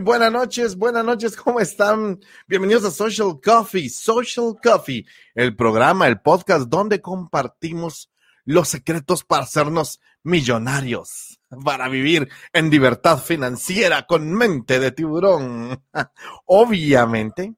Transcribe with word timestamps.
Buenas 0.00 0.30
noches, 0.30 0.76
buenas 0.76 1.04
noches, 1.04 1.34
¿cómo 1.34 1.58
están? 1.58 2.20
Bienvenidos 2.46 2.84
a 2.84 2.90
Social 2.90 3.40
Coffee, 3.42 3.88
Social 3.88 4.54
Coffee, 4.62 5.04
el 5.34 5.56
programa, 5.56 6.06
el 6.06 6.20
podcast 6.20 6.68
donde 6.68 7.00
compartimos 7.00 8.10
los 8.44 8.68
secretos 8.68 9.24
para 9.24 9.42
hacernos 9.42 10.00
millonarios, 10.22 11.40
para 11.64 11.88
vivir 11.88 12.28
en 12.52 12.70
libertad 12.70 13.18
financiera 13.18 14.06
con 14.06 14.32
mente 14.32 14.78
de 14.78 14.92
tiburón. 14.92 15.82
Obviamente, 16.46 17.54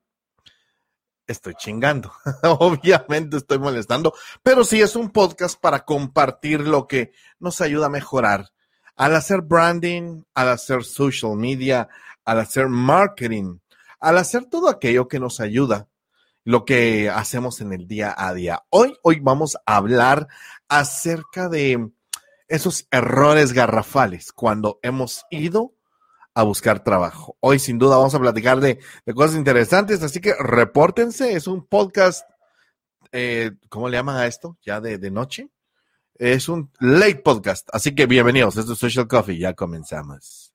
estoy 1.27 1.55
chingando, 1.57 2.13
obviamente 2.43 3.37
estoy 3.37 3.59
molestando, 3.59 4.15
pero 4.43 4.65
sí 4.65 4.81
es 4.81 4.97
un 4.97 5.11
podcast 5.11 5.61
para 5.61 5.85
compartir 5.85 6.61
lo 6.61 6.87
que 6.87 7.13
nos 7.39 7.61
ayuda 7.61 7.87
a 7.87 7.91
mejorar 7.91 8.51
al 9.01 9.17
hacer 9.17 9.41
branding, 9.41 10.25
al 10.35 10.51
hacer 10.51 10.85
social 10.85 11.35
media, 11.35 11.89
al 12.31 12.39
hacer 12.39 12.69
marketing, 12.69 13.59
al 13.99 14.17
hacer 14.17 14.45
todo 14.45 14.69
aquello 14.69 15.09
que 15.09 15.19
nos 15.19 15.41
ayuda, 15.41 15.89
lo 16.45 16.65
que 16.65 17.11
hacemos 17.11 17.61
en 17.61 17.73
el 17.73 17.89
día 17.89 18.15
a 18.17 18.33
día. 18.33 18.63
Hoy, 18.71 18.97
hoy 19.03 19.19
vamos 19.19 19.57
a 19.67 19.77
hablar 19.77 20.29
acerca 20.69 21.49
de 21.49 21.91
esos 22.47 22.87
errores 22.93 23.53
garrafales 23.53 24.31
cuando 24.31 24.79
hemos 24.85 25.25
ido 25.29 25.75
a 26.33 26.45
buscar 26.45 26.85
trabajo. 26.85 27.37
Hoy 27.41 27.59
sin 27.59 27.81
duda 27.81 27.97
vamos 27.97 28.15
a 28.15 28.21
platicar 28.21 28.61
de, 28.61 28.79
cosas 29.13 29.35
interesantes, 29.35 30.01
así 30.05 30.21
que 30.21 30.33
repórtense, 30.39 31.33
es 31.33 31.49
un 31.49 31.67
podcast, 31.67 32.31
eh, 33.11 33.51
¿cómo 33.69 33.89
le 33.89 33.97
llaman 33.97 34.19
a 34.19 34.29
esto? 34.29 34.57
Ya 34.63 34.81
de, 34.81 34.99
de 34.99 35.11
noche. 35.11 35.51
Es 36.15 36.49
un 36.49 36.71
late 36.79 37.23
podcast, 37.25 37.69
así 37.73 37.93
que 37.93 38.07
bienvenidos, 38.07 38.57
esto 38.57 38.75
es 38.75 38.79
Social 38.79 39.09
Coffee, 39.09 39.37
ya 39.37 39.55
comenzamos. 39.55 40.50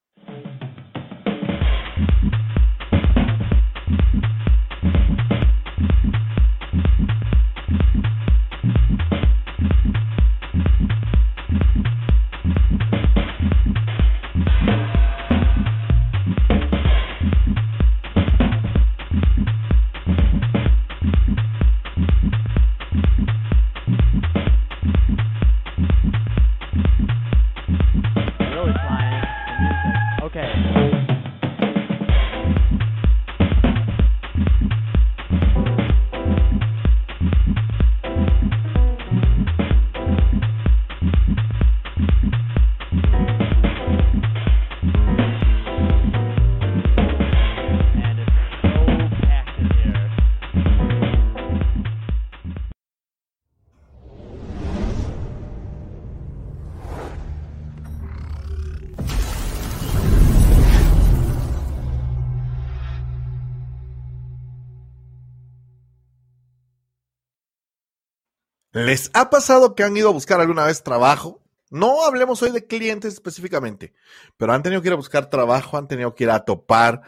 ¿Les 68.86 69.10
ha 69.16 69.32
pasado 69.32 69.74
que 69.74 69.82
han 69.82 69.98
ido 69.98 70.10
a 70.10 70.14
buscar 70.14 70.40
alguna 70.40 70.66
vez 70.66 70.84
trabajo? 70.84 71.42
No 71.72 72.06
hablemos 72.06 72.44
hoy 72.44 72.52
de 72.52 72.68
clientes 72.68 73.16
específicamente, 73.16 73.94
pero 74.38 74.54
han 74.54 74.62
tenido 74.62 74.84
que 74.84 74.90
ir 74.90 74.94
a 74.94 74.98
buscar 74.98 75.32
trabajo, 75.32 75.76
han 75.76 75.88
tenido 75.88 76.14
que 76.14 76.26
ir 76.26 76.30
a 76.30 76.46
topar, 76.46 77.02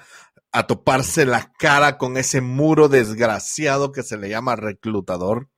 a 0.51 0.65
toparse 0.65 1.27
la 1.27 1.53
cara 1.59 1.99
con 1.99 2.17
ese 2.17 2.41
muro 2.41 2.89
desgraciado 2.89 3.91
que 3.91 4.01
se 4.01 4.17
le 4.17 4.27
llama 4.27 4.55
reclutador. 4.55 5.49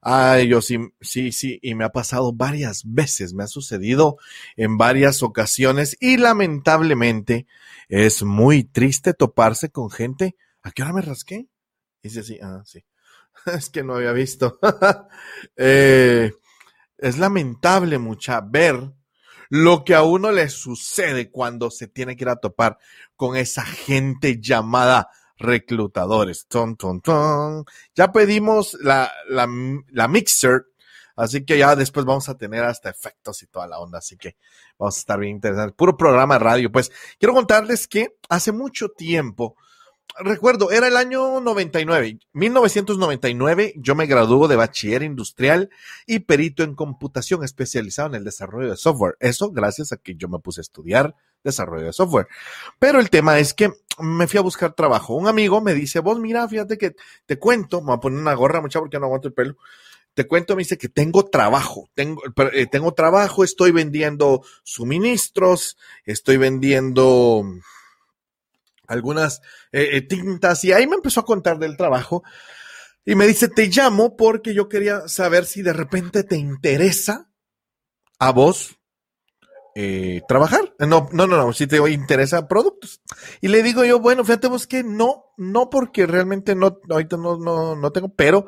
Ay, 0.00 0.48
yo 0.48 0.62
sí, 0.62 0.78
sí, 1.02 1.30
sí, 1.30 1.58
y 1.60 1.74
me 1.74 1.84
ha 1.84 1.92
pasado 1.92 2.32
varias 2.32 2.80
veces, 2.86 3.34
me 3.34 3.44
ha 3.44 3.46
sucedido 3.46 4.16
en 4.56 4.78
varias 4.78 5.22
ocasiones 5.22 5.98
y 6.00 6.16
lamentablemente 6.16 7.46
es 7.90 8.22
muy 8.22 8.64
triste 8.64 9.12
toparse 9.12 9.68
con 9.68 9.90
gente. 9.90 10.36
¿A 10.62 10.70
qué 10.70 10.84
hora 10.84 10.94
me 10.94 11.02
rasqué? 11.02 11.48
Dice 12.02 12.20
así, 12.20 12.38
ah, 12.42 12.62
sí. 12.64 12.82
es 13.46 13.70
que 13.70 13.82
no 13.82 13.96
había 13.96 14.12
visto. 14.12 14.58
Eh, 15.56 16.32
es 16.98 17.18
lamentable, 17.18 17.98
mucha, 17.98 18.40
ver 18.40 18.92
lo 19.50 19.84
que 19.84 19.94
a 19.94 20.02
uno 20.02 20.32
le 20.32 20.48
sucede 20.48 21.30
cuando 21.30 21.70
se 21.70 21.86
tiene 21.86 22.16
que 22.16 22.24
ir 22.24 22.28
a 22.28 22.36
topar 22.36 22.78
con 23.14 23.36
esa 23.36 23.64
gente 23.64 24.40
llamada 24.40 25.10
reclutadores. 25.36 26.46
Ton, 26.48 26.76
ton, 26.76 27.00
ton. 27.00 27.64
Ya 27.94 28.10
pedimos 28.10 28.74
la, 28.80 29.12
la, 29.28 29.48
la 29.90 30.08
mixer, 30.08 30.66
así 31.16 31.44
que 31.44 31.58
ya 31.58 31.76
después 31.76 32.06
vamos 32.06 32.28
a 32.28 32.36
tener 32.36 32.64
hasta 32.64 32.90
efectos 32.90 33.42
y 33.42 33.46
toda 33.46 33.68
la 33.68 33.78
onda, 33.78 33.98
así 33.98 34.16
que 34.16 34.36
vamos 34.78 34.96
a 34.96 35.00
estar 35.00 35.18
bien 35.18 35.36
interesantes. 35.36 35.76
Puro 35.76 35.96
programa 35.96 36.34
de 36.34 36.40
radio. 36.40 36.72
Pues 36.72 36.90
quiero 37.18 37.34
contarles 37.34 37.86
que 37.86 38.16
hace 38.28 38.50
mucho 38.50 38.88
tiempo 38.88 39.56
recuerdo, 40.18 40.70
era 40.70 40.88
el 40.88 40.96
año 40.96 41.40
99, 41.40 42.18
1999, 42.32 43.74
yo 43.76 43.94
me 43.94 44.06
graduó 44.06 44.48
de 44.48 44.56
bachiller 44.56 45.02
industrial 45.02 45.70
y 46.06 46.20
perito 46.20 46.62
en 46.62 46.74
computación 46.74 47.42
especializado 47.44 48.08
en 48.08 48.14
el 48.16 48.24
desarrollo 48.24 48.70
de 48.70 48.76
software. 48.76 49.16
Eso 49.20 49.50
gracias 49.50 49.92
a 49.92 49.96
que 49.96 50.14
yo 50.14 50.28
me 50.28 50.38
puse 50.38 50.60
a 50.60 50.62
estudiar 50.62 51.14
desarrollo 51.42 51.86
de 51.86 51.92
software. 51.92 52.28
Pero 52.78 53.00
el 53.00 53.10
tema 53.10 53.38
es 53.38 53.54
que 53.54 53.72
me 53.98 54.26
fui 54.26 54.38
a 54.38 54.42
buscar 54.42 54.74
trabajo. 54.74 55.14
Un 55.14 55.28
amigo 55.28 55.60
me 55.60 55.74
dice, 55.74 56.00
vos 56.00 56.18
mira, 56.18 56.48
fíjate 56.48 56.78
que 56.78 56.94
te 57.26 57.38
cuento, 57.38 57.80
me 57.80 57.88
voy 57.88 57.96
a 57.96 58.00
poner 58.00 58.18
una 58.18 58.34
gorra 58.34 58.60
mucha 58.60 58.80
porque 58.80 58.98
no 58.98 59.06
aguanto 59.06 59.28
el 59.28 59.34
pelo. 59.34 59.56
Te 60.14 60.28
cuento, 60.28 60.54
me 60.54 60.60
dice 60.60 60.78
que 60.78 60.88
tengo 60.88 61.24
trabajo, 61.24 61.90
tengo, 61.94 62.22
eh, 62.52 62.66
tengo 62.66 62.94
trabajo, 62.94 63.42
estoy 63.42 63.72
vendiendo 63.72 64.42
suministros, 64.62 65.76
estoy 66.04 66.36
vendiendo 66.36 67.44
algunas 68.86 69.40
eh, 69.72 69.90
eh, 69.92 70.02
tintas 70.02 70.64
y 70.64 70.72
ahí 70.72 70.86
me 70.86 70.96
empezó 70.96 71.20
a 71.20 71.24
contar 71.24 71.58
del 71.58 71.76
trabajo 71.76 72.22
y 73.04 73.14
me 73.14 73.26
dice, 73.26 73.48
te 73.48 73.68
llamo 73.68 74.16
porque 74.16 74.54
yo 74.54 74.68
quería 74.68 75.08
saber 75.08 75.44
si 75.44 75.62
de 75.62 75.74
repente 75.74 76.24
te 76.24 76.36
interesa 76.36 77.28
a 78.18 78.32
vos 78.32 78.78
eh, 79.76 80.22
trabajar. 80.28 80.72
No, 80.78 81.08
no, 81.12 81.26
no, 81.26 81.36
no, 81.36 81.52
si 81.52 81.66
te 81.66 81.76
interesa 81.90 82.48
productos. 82.48 83.02
Y 83.40 83.48
le 83.48 83.62
digo 83.62 83.84
yo, 83.84 84.00
bueno, 84.00 84.24
fíjate 84.24 84.46
vos 84.46 84.66
que 84.66 84.84
no, 84.84 85.34
no 85.36 85.68
porque 85.68 86.06
realmente 86.06 86.54
no, 86.54 86.78
ahorita 86.88 87.16
no, 87.16 87.36
no, 87.36 87.76
no 87.76 87.92
tengo, 87.92 88.08
pero 88.14 88.46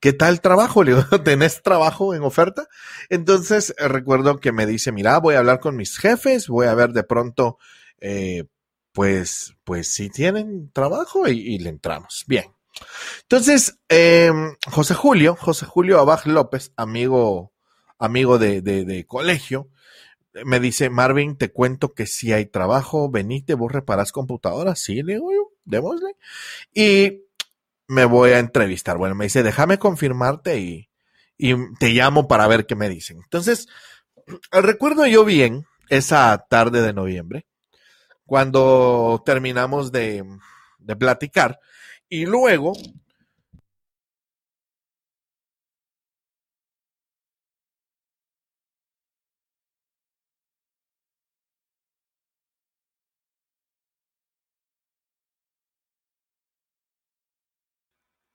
¿qué 0.00 0.12
tal 0.12 0.40
trabajo? 0.40 0.84
Le 0.84 0.94
digo, 0.94 1.04
¿tenés 1.24 1.62
trabajo 1.62 2.14
en 2.14 2.22
oferta? 2.22 2.68
Entonces 3.10 3.74
recuerdo 3.76 4.38
que 4.38 4.52
me 4.52 4.66
dice, 4.66 4.92
mira, 4.92 5.18
voy 5.18 5.34
a 5.34 5.40
hablar 5.40 5.60
con 5.60 5.76
mis 5.76 5.98
jefes, 5.98 6.48
voy 6.48 6.66
a 6.66 6.74
ver 6.74 6.92
de 6.92 7.02
pronto, 7.02 7.58
pues, 8.98 9.54
pues 9.62 9.94
sí 9.94 10.10
tienen 10.10 10.72
trabajo 10.72 11.28
y, 11.28 11.56
le 11.60 11.68
entramos. 11.68 12.24
Bien. 12.26 12.46
Entonces, 13.22 13.78
em, 13.88 14.56
José 14.68 14.94
Julio, 14.94 15.36
José 15.36 15.66
Julio 15.66 16.00
Abaj 16.00 16.26
López, 16.26 16.72
amigo, 16.76 17.52
amigo 18.00 18.38
de, 18.38 18.60
de, 18.60 19.06
colegio, 19.06 19.68
me 20.44 20.58
dice, 20.58 20.90
Marvin, 20.90 21.36
te 21.36 21.52
cuento 21.52 21.94
que 21.94 22.06
si 22.06 22.32
hay 22.32 22.46
trabajo, 22.46 23.08
venite, 23.08 23.54
vos 23.54 23.70
reparás 23.70 24.10
computadoras, 24.10 24.80
sí, 24.80 25.04
le 25.04 25.12
digo 25.12 25.52
démosle. 25.64 26.16
Y 26.74 27.22
me 27.86 28.04
voy 28.04 28.32
a 28.32 28.40
entrevistar. 28.40 28.98
Bueno, 28.98 29.14
me 29.14 29.26
dice, 29.26 29.44
déjame 29.44 29.78
confirmarte 29.78 30.58
y, 30.58 30.88
y 31.36 31.54
te 31.78 31.90
llamo 31.90 32.26
para 32.26 32.48
ver 32.48 32.66
qué 32.66 32.74
me 32.74 32.88
dicen. 32.88 33.18
Entonces, 33.22 33.68
recuerdo 34.50 35.06
yo 35.06 35.24
bien 35.24 35.66
esa 35.88 36.46
tarde 36.50 36.82
de 36.82 36.92
noviembre 36.92 37.46
cuando 38.28 39.22
terminamos 39.24 39.90
de, 39.90 40.22
de 40.78 40.96
platicar. 40.96 41.58
Y 42.10 42.26
luego 42.26 42.74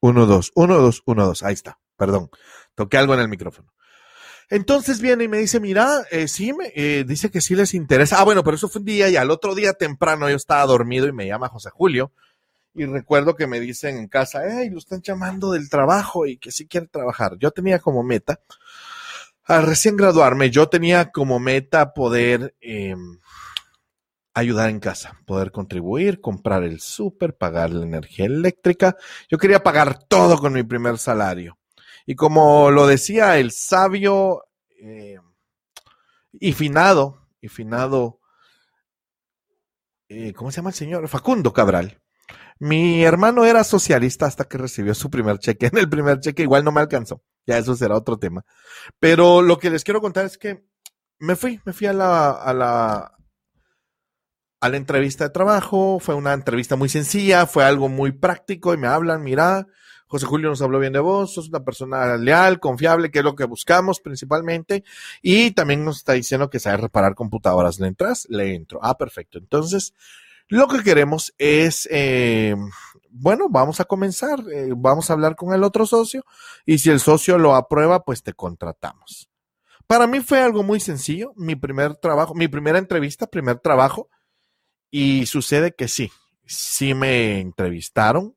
Uno, 0.01 0.25
dos, 0.25 0.51
uno, 0.55 0.79
dos, 0.79 1.01
uno, 1.05 1.25
dos. 1.25 1.43
Ahí 1.43 1.53
está. 1.53 1.79
Perdón. 1.95 2.29
Toqué 2.75 2.97
algo 2.97 3.13
en 3.13 3.21
el 3.21 3.29
micrófono. 3.29 3.73
Entonces 4.49 5.01
viene 5.01 5.25
y 5.25 5.27
me 5.27 5.37
dice, 5.39 5.59
mira, 5.59 6.05
eh, 6.11 6.27
sí, 6.27 6.53
me, 6.53 6.71
eh, 6.75 7.03
dice 7.07 7.31
que 7.31 7.41
sí 7.41 7.55
les 7.55 7.73
interesa. 7.73 8.19
Ah, 8.19 8.23
bueno, 8.23 8.43
pero 8.43 8.55
eso 8.55 8.69
fue 8.69 8.79
un 8.79 8.85
día 8.85 9.09
y 9.09 9.15
al 9.15 9.31
otro 9.31 9.55
día 9.55 9.73
temprano 9.73 10.29
yo 10.29 10.35
estaba 10.35 10.65
dormido 10.65 11.07
y 11.07 11.11
me 11.11 11.27
llama 11.27 11.49
José 11.49 11.69
Julio. 11.69 12.11
Y 12.75 12.85
recuerdo 12.85 13.35
que 13.35 13.47
me 13.47 13.59
dicen 13.59 13.97
en 13.97 14.07
casa, 14.07 14.41
hey, 14.47 14.69
lo 14.71 14.79
están 14.79 15.01
llamando 15.01 15.51
del 15.51 15.69
trabajo 15.69 16.25
y 16.25 16.37
que 16.37 16.51
sí 16.51 16.67
quiere 16.67 16.87
trabajar. 16.87 17.37
Yo 17.37 17.51
tenía 17.51 17.79
como 17.79 18.03
meta, 18.03 18.39
al 19.45 19.63
recién 19.63 19.95
graduarme, 19.97 20.49
yo 20.49 20.69
tenía 20.69 21.11
como 21.11 21.39
meta 21.39 21.93
poder 21.93 22.55
eh, 22.61 22.95
ayudar 24.33 24.69
en 24.69 24.79
casa, 24.79 25.19
poder 25.25 25.51
contribuir, 25.51 26.21
comprar 26.21 26.63
el 26.63 26.79
súper, 26.79 27.35
pagar 27.35 27.71
la 27.71 27.85
energía 27.85 28.25
eléctrica. 28.25 28.95
Yo 29.29 29.37
quería 29.37 29.61
pagar 29.61 30.03
todo 30.05 30.37
con 30.37 30.53
mi 30.53 30.63
primer 30.63 30.97
salario. 30.97 31.57
Y 32.05 32.15
como 32.15 32.71
lo 32.71 32.87
decía 32.87 33.37
el 33.37 33.51
sabio 33.51 34.43
eh, 34.81 35.17
y 36.33 36.53
finado, 36.53 37.27
y 37.39 37.47
finado, 37.47 38.19
eh, 40.09 40.33
¿cómo 40.33 40.51
se 40.51 40.57
llama 40.57 40.69
el 40.71 40.75
señor? 40.75 41.07
Facundo 41.07 41.53
Cabral. 41.53 42.01
Mi 42.59 43.03
hermano 43.03 43.45
era 43.45 43.63
socialista 43.63 44.25
hasta 44.25 44.45
que 44.45 44.57
recibió 44.57 44.93
su 44.93 45.09
primer 45.09 45.39
cheque. 45.39 45.67
En 45.71 45.77
el 45.77 45.89
primer 45.89 46.19
cheque 46.19 46.43
igual 46.43 46.63
no 46.63 46.71
me 46.71 46.81
alcanzó. 46.81 47.23
Ya 47.45 47.57
eso 47.57 47.75
será 47.75 47.95
otro 47.95 48.17
tema. 48.17 48.45
Pero 48.99 49.41
lo 49.41 49.57
que 49.59 49.69
les 49.69 49.83
quiero 49.83 50.01
contar 50.01 50.25
es 50.25 50.37
que 50.37 50.65
me 51.19 51.35
fui, 51.35 51.59
me 51.65 51.73
fui 51.73 51.87
a 51.87 51.93
la, 51.93 52.31
a 52.31 52.53
la, 52.53 53.17
a 54.61 54.69
la 54.69 54.77
entrevista 54.77 55.25
de 55.25 55.29
trabajo. 55.31 55.99
Fue 55.99 56.15
una 56.15 56.33
entrevista 56.33 56.75
muy 56.75 56.89
sencilla, 56.89 57.45
fue 57.47 57.63
algo 57.63 57.89
muy 57.89 58.11
práctico 58.11 58.73
y 58.73 58.77
me 58.77 58.87
hablan, 58.87 59.23
mira, 59.23 59.67
José 60.13 60.27
Julio 60.27 60.49
nos 60.49 60.61
habló 60.61 60.77
bien 60.77 60.93
de 60.93 60.99
vos, 60.99 61.33
sos 61.33 61.49
una 61.49 61.63
persona 61.63 62.17
leal, 62.17 62.59
confiable, 62.59 63.09
que 63.09 63.17
es 63.17 63.25
lo 63.25 63.35
que 63.35 63.45
buscamos 63.45 63.99
principalmente, 63.99 64.83
y 65.23 65.49
también 65.53 65.83
nos 65.83 65.97
está 65.97 66.13
diciendo 66.13 66.51
que 66.51 66.59
sabe 66.59 66.77
reparar 66.77 67.15
computadoras. 67.15 67.79
¿Le 67.79 67.87
entras? 67.87 68.27
Le 68.29 68.53
entro. 68.53 68.79
Ah, 68.83 68.95
perfecto. 68.95 69.39
Entonces, 69.39 69.95
lo 70.49 70.67
que 70.67 70.83
queremos 70.83 71.33
es, 71.39 71.89
eh, 71.89 72.55
bueno, 73.09 73.47
vamos 73.49 73.79
a 73.79 73.85
comenzar, 73.85 74.39
eh, 74.53 74.71
vamos 74.77 75.09
a 75.09 75.13
hablar 75.13 75.35
con 75.35 75.51
el 75.51 75.63
otro 75.63 75.87
socio, 75.87 76.23
y 76.63 76.77
si 76.77 76.91
el 76.91 76.99
socio 76.99 77.39
lo 77.39 77.55
aprueba, 77.55 78.03
pues 78.03 78.21
te 78.21 78.33
contratamos. 78.33 79.31
Para 79.87 80.05
mí 80.05 80.19
fue 80.19 80.41
algo 80.41 80.61
muy 80.61 80.79
sencillo, 80.79 81.33
mi 81.35 81.55
primer 81.55 81.95
trabajo, 81.95 82.35
mi 82.35 82.47
primera 82.47 82.77
entrevista, 82.77 83.25
primer 83.25 83.57
trabajo, 83.57 84.09
y 84.91 85.25
sucede 85.25 85.73
que 85.73 85.87
sí, 85.87 86.11
sí 86.45 86.93
me 86.93 87.39
entrevistaron, 87.39 88.35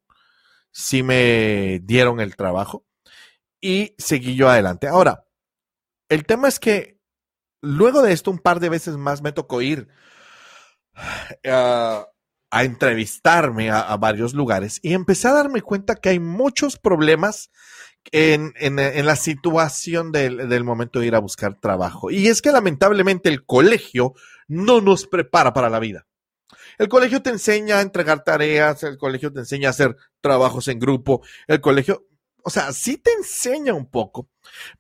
sí 0.77 1.03
me 1.03 1.81
dieron 1.85 2.21
el 2.21 2.37
trabajo 2.37 2.85
y 3.63 3.95
seguí 3.97 4.37
yo 4.37 4.51
adelante. 4.51 4.87
Ahora, 4.87 5.25
el 6.11 6.27
tema 6.27 6.49
es 6.49 6.61
que 6.61 7.01
luego 7.63 8.03
de 8.03 8.13
esto 8.13 8.31
un 8.31 8.39
par 8.39 8.61
de 8.61 8.69
veces 8.69 8.99
más 8.99 9.23
me 9.23 9.33
tocó 9.33 9.63
ir 9.63 9.89
uh, 11.47 12.05
a 12.51 12.65
entrevistarme 12.65 13.71
a, 13.71 13.97
varios 13.97 14.35
lugares 14.35 14.79
y 14.83 14.93
empecé 14.93 15.29
a 15.29 15.33
darme 15.33 15.63
cuenta 15.63 15.95
que 15.95 16.11
hay 16.11 16.21
muchos 16.21 16.79
problemas 16.79 17.51
en, 18.13 18.53
la 18.77 19.17
situación 19.17 20.13
del, 20.13 20.63
momento 20.63 21.01
de 21.01 21.07
ir 21.07 21.15
a 21.15 21.21
buscar 21.21 21.59
trabajo. 21.59 22.11
Y 22.11 22.29
es 22.29 22.43
que 22.43 22.53
lamentablemente 22.53 23.31
el 23.31 23.47
colegio 23.47 24.13
no 24.47 24.83
nos 24.83 25.07
prepara 25.07 25.55
para 25.55 25.71
la 25.71 25.81
vida. 25.81 26.07
El 26.79 26.89
colegio 26.89 27.23
te 27.23 27.31
enseña 27.31 27.79
a 27.79 27.83
entregar 27.83 28.25
tareas, 28.25 28.83
el 28.83 28.99
colegio 28.99 29.33
te 29.33 29.41
enseña 29.41 29.69
a 29.69 29.71
hacer 29.71 29.97
trabajos 30.21 30.69
en 30.69 30.79
grupo, 30.79 31.23
el 31.47 31.61
colegio, 31.61 32.07
o 32.43 32.51
sea, 32.51 32.73
sí 32.73 32.99
te 32.99 33.13
enseña 33.13 33.75
un 33.75 33.87
poco, 33.87 34.29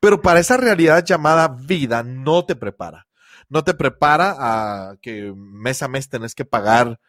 pero 0.01 0.21
para 0.21 0.41
esa 0.41 0.57
realidad 0.57 1.05
llamada 1.05 1.49
vida 1.49 2.03
no 2.03 2.45
te 2.45 2.57
prepara. 2.57 3.07
No 3.49 3.63
te 3.63 3.75
prepara 3.75 4.35
a 4.39 4.97
que 5.01 5.33
mes 5.37 5.83
a 5.83 5.89
mes 5.89 6.09
tenés 6.09 6.35
que 6.35 6.45
pagar 6.45 7.01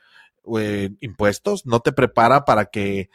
eh, 0.60 0.92
impuestos, 1.02 1.66
no 1.66 1.80
te 1.80 1.92
prepara 1.92 2.46
para 2.46 2.66
que 2.66 3.10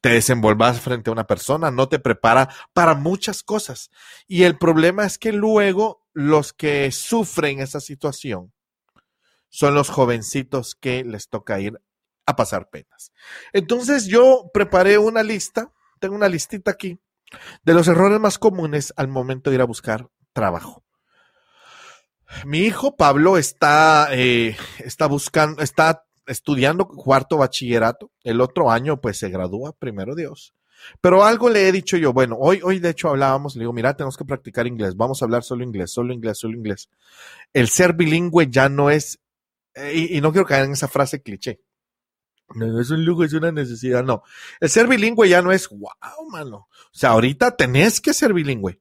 te 0.00 0.10
desenvolvas 0.10 0.80
frente 0.80 1.10
a 1.10 1.12
una 1.12 1.26
persona, 1.26 1.70
no 1.70 1.88
te 1.88 1.98
prepara 1.98 2.48
para 2.72 2.94
muchas 2.94 3.42
cosas. 3.42 3.90
Y 4.28 4.42
el 4.42 4.58
problema 4.58 5.04
es 5.04 5.18
que 5.18 5.32
luego 5.32 6.06
los 6.12 6.52
que 6.52 6.90
sufren 6.92 7.60
esa 7.60 7.80
situación 7.80 8.52
son 9.50 9.74
los 9.74 9.90
jovencitos 9.90 10.74
que 10.74 11.04
les 11.04 11.28
toca 11.28 11.60
ir 11.60 11.80
a 12.24 12.36
pasar 12.36 12.70
penas. 12.70 13.12
Entonces 13.52 14.06
yo 14.06 14.50
preparé 14.54 14.96
una 14.96 15.22
lista, 15.22 15.72
tengo 15.98 16.14
una 16.14 16.28
listita 16.28 16.70
aquí, 16.70 16.98
de 17.62 17.74
los 17.74 17.88
errores 17.88 18.18
más 18.20 18.38
comunes 18.38 18.94
al 18.96 19.08
momento 19.08 19.50
de 19.50 19.56
ir 19.56 19.62
a 19.62 19.66
buscar 19.66 20.08
trabajo. 20.32 20.82
Mi 22.44 22.60
hijo 22.60 22.96
Pablo 22.96 23.36
está, 23.36 24.08
eh, 24.12 24.56
está 24.78 25.06
buscando, 25.06 25.62
está 25.62 26.04
estudiando 26.26 26.86
cuarto 26.86 27.36
bachillerato. 27.38 28.12
El 28.22 28.40
otro 28.40 28.70
año, 28.70 29.00
pues, 29.00 29.18
se 29.18 29.30
gradúa, 29.30 29.72
primero 29.72 30.14
Dios. 30.14 30.54
Pero 31.00 31.24
algo 31.24 31.50
le 31.50 31.68
he 31.68 31.72
dicho 31.72 31.96
yo, 31.96 32.12
bueno, 32.12 32.36
hoy, 32.38 32.60
hoy 32.62 32.78
de 32.78 32.90
hecho 32.90 33.08
hablábamos, 33.08 33.54
le 33.56 33.60
digo, 33.60 33.72
mira, 33.72 33.94
tenemos 33.94 34.16
que 34.16 34.24
practicar 34.24 34.66
inglés, 34.66 34.96
vamos 34.96 35.20
a 35.20 35.26
hablar 35.26 35.42
solo 35.42 35.62
inglés, 35.62 35.90
solo 35.90 36.14
inglés, 36.14 36.38
solo 36.38 36.56
inglés. 36.56 36.88
El 37.52 37.68
ser 37.68 37.92
bilingüe 37.92 38.48
ya 38.48 38.68
no 38.68 38.90
es 38.90 39.20
y, 39.76 40.16
y, 40.16 40.20
no 40.20 40.32
quiero 40.32 40.46
caer 40.46 40.64
en 40.64 40.72
esa 40.72 40.88
frase 40.88 41.22
cliché. 41.22 41.60
No 42.54 42.80
es 42.80 42.90
un 42.90 43.04
lujo, 43.04 43.24
es 43.24 43.32
una 43.32 43.52
necesidad. 43.52 44.02
No. 44.02 44.22
El 44.60 44.68
ser 44.70 44.88
bilingüe 44.88 45.28
ya 45.28 45.40
no 45.42 45.52
es 45.52 45.68
wow, 45.68 46.28
mano. 46.30 46.68
O 46.70 46.98
sea, 46.98 47.10
ahorita 47.10 47.56
tenés 47.56 48.00
que 48.00 48.12
ser 48.12 48.32
bilingüe. 48.32 48.80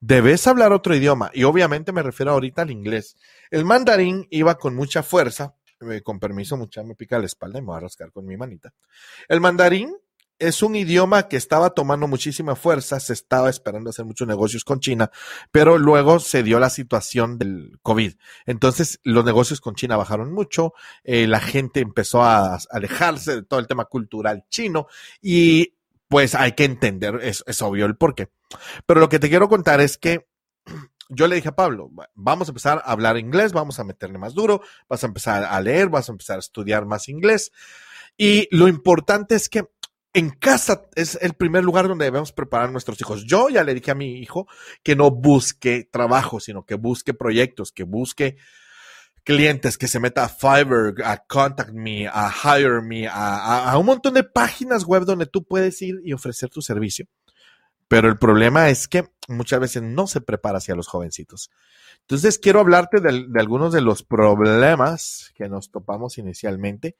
Debes 0.00 0.46
hablar 0.46 0.72
otro 0.72 0.94
idioma. 0.94 1.30
Y 1.34 1.44
obviamente 1.44 1.92
me 1.92 2.02
refiero 2.02 2.32
ahorita 2.32 2.62
al 2.62 2.70
inglés. 2.70 3.16
El 3.50 3.64
mandarín 3.64 4.26
iba 4.30 4.56
con 4.56 4.74
mucha 4.74 5.02
fuerza. 5.02 5.56
Eh, 5.80 6.00
con 6.02 6.18
permiso, 6.18 6.56
mucha 6.56 6.82
me 6.82 6.94
pica 6.94 7.18
la 7.18 7.26
espalda 7.26 7.58
y 7.58 7.62
me 7.62 7.66
voy 7.66 7.76
a 7.76 7.80
rascar 7.80 8.10
con 8.10 8.24
mi 8.24 8.36
manita. 8.36 8.72
El 9.28 9.40
mandarín 9.42 9.94
es 10.38 10.62
un 10.62 10.76
idioma 10.76 11.28
que 11.28 11.36
estaba 11.36 11.70
tomando 11.70 12.08
muchísima 12.08 12.56
fuerza, 12.56 13.00
se 13.00 13.12
estaba 13.12 13.48
esperando 13.50 13.90
hacer 13.90 14.04
muchos 14.04 14.28
negocios 14.28 14.64
con 14.64 14.80
China, 14.80 15.10
pero 15.50 15.78
luego 15.78 16.18
se 16.20 16.42
dio 16.42 16.58
la 16.60 16.70
situación 16.70 17.38
del 17.38 17.78
COVID. 17.82 18.14
Entonces 18.44 19.00
los 19.02 19.24
negocios 19.24 19.60
con 19.60 19.74
China 19.74 19.96
bajaron 19.96 20.32
mucho, 20.32 20.74
eh, 21.04 21.26
la 21.26 21.40
gente 21.40 21.80
empezó 21.80 22.22
a 22.22 22.58
alejarse 22.70 23.36
de 23.36 23.42
todo 23.42 23.60
el 23.60 23.66
tema 23.66 23.86
cultural 23.86 24.44
chino 24.48 24.86
y 25.20 25.74
pues 26.08 26.34
hay 26.34 26.52
que 26.52 26.64
entender, 26.64 27.20
es, 27.22 27.42
es 27.46 27.62
obvio 27.62 27.86
el 27.86 27.96
porqué. 27.96 28.30
Pero 28.86 29.00
lo 29.00 29.08
que 29.08 29.18
te 29.18 29.28
quiero 29.28 29.48
contar 29.48 29.80
es 29.80 29.98
que 29.98 30.26
yo 31.08 31.28
le 31.28 31.36
dije 31.36 31.48
a 31.48 31.56
Pablo, 31.56 31.90
vamos 32.14 32.48
a 32.48 32.50
empezar 32.50 32.82
a 32.84 32.92
hablar 32.92 33.16
inglés, 33.16 33.52
vamos 33.52 33.78
a 33.78 33.84
meterle 33.84 34.18
más 34.18 34.34
duro, 34.34 34.60
vas 34.88 35.04
a 35.04 35.06
empezar 35.06 35.44
a 35.44 35.60
leer, 35.60 35.88
vas 35.88 36.08
a 36.08 36.12
empezar 36.12 36.36
a 36.36 36.40
estudiar 36.40 36.84
más 36.84 37.08
inglés. 37.08 37.52
Y 38.16 38.48
lo 38.50 38.66
importante 38.66 39.34
es 39.34 39.48
que 39.48 39.68
en 40.16 40.30
casa 40.30 40.88
es 40.94 41.18
el 41.20 41.34
primer 41.34 41.62
lugar 41.62 41.88
donde 41.88 42.06
debemos 42.06 42.32
preparar 42.32 42.70
a 42.70 42.72
nuestros 42.72 42.98
hijos. 43.02 43.26
Yo 43.26 43.50
ya 43.50 43.62
le 43.62 43.74
dije 43.74 43.90
a 43.90 43.94
mi 43.94 44.14
hijo 44.14 44.48
que 44.82 44.96
no 44.96 45.10
busque 45.10 45.86
trabajo, 45.92 46.40
sino 46.40 46.64
que 46.64 46.74
busque 46.74 47.12
proyectos, 47.12 47.70
que 47.70 47.82
busque 47.82 48.38
clientes, 49.24 49.76
que 49.76 49.88
se 49.88 50.00
meta 50.00 50.24
a 50.24 50.28
Fiverr, 50.30 50.94
a 51.04 51.18
Contact 51.18 51.70
Me, 51.74 52.08
a 52.08 52.32
Hire 52.32 52.80
Me, 52.80 53.06
a, 53.12 53.76
un 53.78 53.84
montón 53.84 54.14
de 54.14 54.24
páginas 54.24 54.84
web 54.84 55.04
donde 55.04 55.26
tú 55.26 55.44
puedes 55.44 55.82
ir 55.82 56.00
y 56.02 56.14
ofrecer 56.14 56.48
tu 56.48 56.62
servicio. 56.62 57.04
Pero 57.86 58.08
el 58.08 58.16
problema 58.16 58.70
es 58.70 58.88
que 58.88 59.10
muchas 59.28 59.60
veces 59.60 59.82
no 59.82 60.06
se 60.06 60.22
prepara 60.22 60.56
hacia 60.56 60.74
los 60.74 60.88
jovencitos. 60.88 61.50
Entonces 62.00 62.38
quiero 62.38 62.60
hablarte 62.60 63.02
de 63.02 63.38
algunos 63.38 63.70
de 63.74 63.82
los 63.82 64.02
problemas 64.02 65.30
que 65.34 65.46
nos 65.50 65.70
topamos 65.70 66.16
inicialmente 66.16 66.96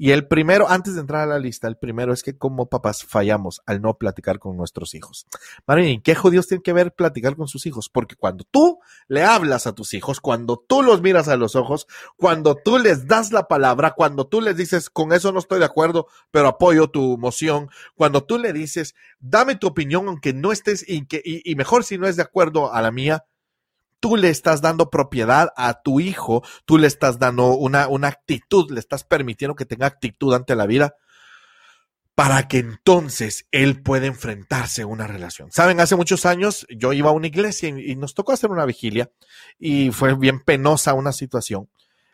y 0.00 0.12
el 0.12 0.28
primero, 0.28 0.68
antes 0.68 0.94
de 0.94 1.00
entrar 1.00 1.22
a 1.22 1.26
la 1.26 1.40
lista, 1.40 1.66
el 1.66 1.76
primero 1.76 2.12
es 2.12 2.22
que 2.22 2.38
como 2.38 2.68
papás 2.68 3.02
fallamos 3.04 3.60
al 3.66 3.82
no 3.82 3.98
platicar 3.98 4.38
con 4.38 4.56
nuestros 4.56 4.94
hijos. 4.94 5.26
Marín, 5.66 6.00
¿qué 6.00 6.14
jodidos 6.14 6.46
tiene 6.46 6.62
que 6.62 6.72
ver 6.72 6.94
platicar 6.94 7.34
con 7.34 7.48
sus 7.48 7.66
hijos? 7.66 7.88
Porque 7.88 8.14
cuando 8.14 8.44
tú 8.48 8.78
le 9.08 9.24
hablas 9.24 9.66
a 9.66 9.74
tus 9.74 9.94
hijos, 9.94 10.20
cuando 10.20 10.56
tú 10.56 10.84
los 10.84 11.02
miras 11.02 11.26
a 11.26 11.36
los 11.36 11.56
ojos, 11.56 11.88
cuando 12.16 12.54
tú 12.54 12.78
les 12.78 13.08
das 13.08 13.32
la 13.32 13.48
palabra, 13.48 13.94
cuando 13.96 14.28
tú 14.28 14.40
les 14.40 14.56
dices, 14.56 14.88
con 14.88 15.12
eso 15.12 15.32
no 15.32 15.40
estoy 15.40 15.58
de 15.58 15.64
acuerdo, 15.64 16.06
pero 16.30 16.46
apoyo 16.46 16.90
tu 16.90 17.18
moción, 17.18 17.68
cuando 17.96 18.22
tú 18.22 18.38
le 18.38 18.52
dices, 18.52 18.94
dame 19.18 19.56
tu 19.56 19.66
opinión 19.66 20.06
aunque 20.06 20.32
no 20.32 20.52
estés 20.52 20.84
y, 20.88 21.06
que, 21.06 21.20
y, 21.24 21.42
y 21.50 21.56
mejor 21.56 21.82
si 21.82 21.98
no 21.98 22.06
es 22.06 22.14
de 22.14 22.22
acuerdo 22.22 22.72
a 22.72 22.80
la 22.82 22.92
mía, 22.92 23.24
tú 24.00 24.16
le 24.16 24.30
estás 24.30 24.60
dando 24.60 24.90
propiedad 24.90 25.52
a 25.56 25.82
tu 25.82 26.00
hijo, 26.00 26.42
tú 26.64 26.78
le 26.78 26.86
estás 26.86 27.18
dando 27.18 27.54
una, 27.56 27.86
actitud, 28.06 28.70
le 28.70 28.80
estás 28.80 29.04
permitiendo 29.04 29.54
que 29.54 29.66
tenga 29.66 29.86
actitud 29.86 30.34
ante 30.34 30.56
la 30.56 30.66
vida 30.66 30.96
para 32.14 32.48
que 32.48 32.58
entonces 32.58 33.46
él 33.52 33.82
pueda 33.82 34.06
enfrentarse 34.06 34.82
a 34.82 34.86
una 34.86 35.06
relación. 35.06 35.52
Saben, 35.52 35.78
hace 35.78 35.94
muchos 35.94 36.26
años 36.26 36.66
yo 36.68 36.92
iba 36.92 37.10
a 37.10 37.12
una 37.12 37.28
iglesia 37.28 37.68
y, 37.68 37.92
y, 37.92 37.96
nos 37.96 38.14
tocó 38.14 38.32
hacer 38.32 38.50
una 38.50 38.66
vigilia 38.66 39.10
y 39.58 39.92
fue 39.92 40.16
bien 40.16 40.40
penosa 40.40 40.94
una 40.94 41.12
situación. 41.12 41.68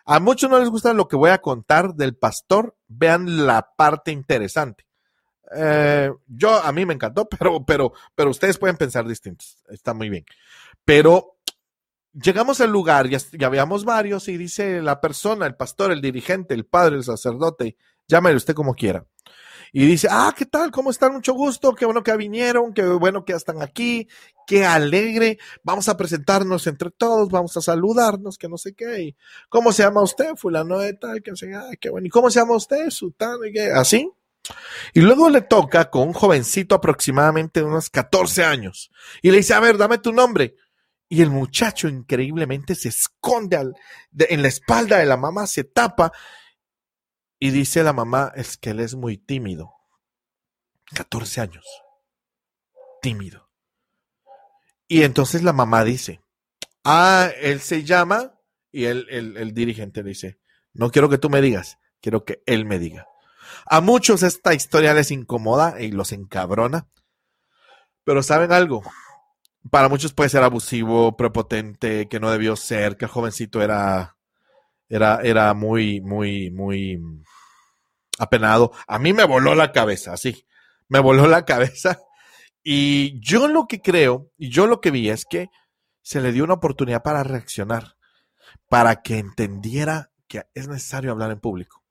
A 0.04 0.20
muchos 0.20 0.50
no 0.50 0.58
les 0.58 0.68
gusta 0.68 0.92
lo 0.92 1.08
que 1.08 1.16
voy 1.16 1.30
a 1.30 1.38
contar 1.38 1.94
del 1.94 2.14
pastor, 2.14 2.76
vean 2.86 3.46
la 3.46 3.72
parte 3.76 4.12
interesante. 4.12 4.84
Eh, 5.54 6.10
yo 6.26 6.62
a 6.62 6.72
mí 6.72 6.84
me 6.84 6.94
encantó, 6.94 7.28
pero, 7.38 7.64
pero, 7.64 7.92
pero 8.14 8.30
ustedes 8.30 8.58
pueden 8.58 8.76
pensar 8.76 9.06
distintos. 9.06 9.58
Está 9.68 9.94
muy 9.94 10.08
bien. 10.08 10.24
Pero 10.84 11.33
llegamos 12.14 12.60
al 12.60 12.70
lugar, 12.70 13.08
ya, 13.08 13.18
ya 13.32 13.46
habíamos 13.46 13.84
varios, 13.84 14.28
y 14.28 14.36
dice 14.36 14.80
la 14.82 15.00
persona, 15.00 15.46
el 15.46 15.56
pastor, 15.56 15.92
el 15.92 16.00
dirigente, 16.00 16.54
el 16.54 16.66
padre, 16.66 16.96
el 16.96 17.04
sacerdote, 17.04 17.76
llámale 18.08 18.36
usted 18.36 18.54
como 18.54 18.74
quiera. 18.74 19.06
Y 19.76 19.86
dice, 19.86 20.06
ah, 20.08 20.32
¿qué 20.36 20.46
tal? 20.46 20.70
¿Cómo 20.70 20.90
están? 20.90 21.14
Mucho 21.14 21.32
gusto, 21.32 21.74
qué 21.74 21.84
bueno 21.84 22.04
que 22.04 22.16
vinieron, 22.16 22.72
qué 22.72 22.84
bueno 22.84 23.24
que 23.24 23.32
están 23.32 23.60
aquí, 23.60 24.06
qué 24.46 24.64
alegre. 24.64 25.38
Vamos 25.64 25.88
a 25.88 25.96
presentarnos 25.96 26.68
entre 26.68 26.92
todos, 26.92 27.28
vamos 27.28 27.56
a 27.56 27.60
saludarnos, 27.60 28.38
que 28.38 28.48
no 28.48 28.56
sé 28.56 28.74
qué. 28.74 29.16
¿Cómo 29.48 29.72
se 29.72 29.82
llama 29.82 30.00
usted? 30.00 30.36
Fulano 30.36 30.78
de 30.78 30.92
tal, 30.92 31.22
que 31.24 31.34
sé, 31.34 31.52
ah, 31.56 31.70
qué 31.80 31.90
bueno. 31.90 32.06
¿Y 32.06 32.10
cómo 32.10 32.30
se 32.30 32.38
llama 32.38 32.54
usted? 32.54 32.88
Sultano, 32.90 33.44
y 33.44 33.52
qué, 33.52 33.72
así. 33.72 34.08
Y 34.92 35.00
luego 35.00 35.28
le 35.28 35.40
toca 35.40 35.90
con 35.90 36.08
un 36.08 36.12
jovencito 36.12 36.76
aproximadamente 36.76 37.58
de 37.58 37.66
unos 37.66 37.90
14 37.90 38.44
años. 38.44 38.92
Y 39.22 39.32
le 39.32 39.38
dice, 39.38 39.54
a 39.54 39.60
ver, 39.60 39.76
dame 39.76 39.98
tu 39.98 40.12
nombre. 40.12 40.54
Y 41.08 41.22
el 41.22 41.30
muchacho 41.30 41.88
increíblemente 41.88 42.74
se 42.74 42.88
esconde 42.88 43.74
en 44.18 44.42
la 44.42 44.48
espalda 44.48 44.98
de 44.98 45.06
la 45.06 45.16
mamá, 45.16 45.46
se 45.46 45.64
tapa 45.64 46.12
y 47.38 47.50
dice 47.50 47.82
la 47.82 47.92
mamá, 47.92 48.32
es 48.34 48.56
que 48.56 48.70
él 48.70 48.80
es 48.80 48.94
muy 48.94 49.18
tímido. 49.18 49.74
14 50.94 51.40
años. 51.42 51.64
Tímido. 53.02 53.50
Y 54.88 55.02
entonces 55.02 55.42
la 55.42 55.52
mamá 55.52 55.84
dice, 55.84 56.20
ah, 56.84 57.28
él 57.40 57.60
se 57.60 57.84
llama, 57.84 58.40
y 58.70 58.84
él, 58.84 59.06
el, 59.10 59.36
el 59.36 59.54
dirigente 59.54 60.02
dice, 60.02 60.38
no 60.72 60.90
quiero 60.90 61.08
que 61.08 61.18
tú 61.18 61.30
me 61.30 61.40
digas, 61.40 61.78
quiero 62.00 62.24
que 62.24 62.42
él 62.46 62.64
me 62.64 62.78
diga. 62.78 63.06
A 63.66 63.80
muchos 63.80 64.22
esta 64.22 64.54
historia 64.54 64.94
les 64.94 65.10
incomoda 65.10 65.80
y 65.80 65.90
los 65.90 66.12
encabrona. 66.12 66.88
Pero 68.04 68.22
¿saben 68.22 68.52
algo? 68.52 68.82
Para 69.70 69.88
muchos 69.88 70.12
puede 70.12 70.30
ser 70.30 70.42
abusivo, 70.42 71.16
prepotente, 71.16 72.08
que 72.08 72.20
no 72.20 72.30
debió 72.30 72.56
ser, 72.56 72.96
que 72.96 73.06
el 73.06 73.10
jovencito 73.10 73.62
era, 73.62 74.16
era, 74.88 75.20
era 75.22 75.54
muy, 75.54 76.00
muy, 76.00 76.50
muy 76.50 77.00
apenado. 78.18 78.72
A 78.86 78.98
mí 78.98 79.12
me 79.12 79.24
voló 79.24 79.54
la 79.54 79.72
cabeza, 79.72 80.12
así. 80.12 80.46
Me 80.88 81.00
voló 81.00 81.26
la 81.26 81.44
cabeza. 81.44 81.98
Y 82.62 83.20
yo 83.20 83.48
lo 83.48 83.66
que 83.66 83.80
creo, 83.80 84.30
y 84.38 84.50
yo 84.50 84.66
lo 84.66 84.80
que 84.80 84.90
vi 84.90 85.10
es 85.10 85.24
que 85.24 85.48
se 86.02 86.20
le 86.20 86.32
dio 86.32 86.44
una 86.44 86.54
oportunidad 86.54 87.02
para 87.02 87.22
reaccionar, 87.22 87.96
para 88.68 89.02
que 89.02 89.18
entendiera 89.18 90.10
que 90.28 90.44
es 90.54 90.68
necesario 90.68 91.10
hablar 91.10 91.30
en 91.30 91.40
público 91.40 91.83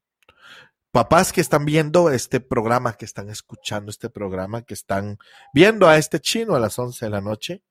papás 0.94 1.34
que 1.34 1.42
están 1.42 1.66
viendo 1.66 2.12
este 2.12 2.40
programa, 2.40 2.94
que 2.94 3.06
están 3.06 3.28
escuchando 3.32 3.90
este 3.90 4.12
programa, 4.12 4.62
que 4.62 4.76
están 4.76 5.18
viendo 5.52 5.90
a 5.90 5.98
este 5.98 6.20
chino 6.20 6.54
a 6.54 6.60
las 6.60 6.78
11 6.78 7.08
de 7.08 7.10
la 7.10 7.20
noche, 7.20 7.64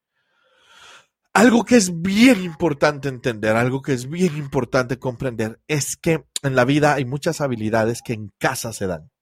algo 1.33 1.65
que 1.65 1.77
es 1.77 2.03
bien 2.03 2.43
importante 2.43 3.09
entender, 3.09 3.55
algo 3.55 3.81
que 3.81 3.93
es 3.93 4.11
bien 4.11 4.37
importante 4.37 4.99
comprender, 4.99 5.61
es 5.69 5.97
que 5.97 6.27
en 6.43 6.57
la 6.57 6.65
vida 6.65 6.95
hay 6.95 7.05
muchas 7.05 7.41
habilidades 7.41 8.03
que 8.03 8.13
en 8.13 8.33
casa 8.39 8.73
se 8.73 8.89
dan. 8.89 9.13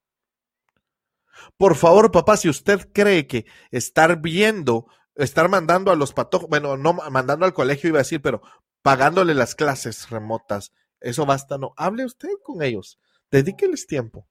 Por 1.59 1.76
favor, 1.76 2.11
papá, 2.11 2.38
si 2.38 2.49
usted 2.49 2.88
cree 2.95 3.26
que 3.26 3.45
estar 3.71 4.23
viendo, 4.23 4.87
estar 5.14 5.50
mandando 5.50 5.92
a 5.92 5.97
los 5.97 6.14
patojos, 6.14 6.49
bueno, 6.49 6.78
no 6.78 6.95
mandando 6.95 7.45
al 7.45 7.52
colegio 7.52 7.88
iba 7.88 7.99
a 7.99 8.04
decir, 8.09 8.23
pero 8.23 8.40
pagándole 8.80 9.35
las 9.35 9.54
clases 9.54 10.09
remotas, 10.09 10.73
eso 11.00 11.26
basta, 11.26 11.59
no. 11.59 11.75
Hable 11.76 12.07
usted 12.07 12.30
con 12.42 12.62
ellos 12.62 12.99
dedíqueles 13.31 13.87
tiempo. 13.87 14.27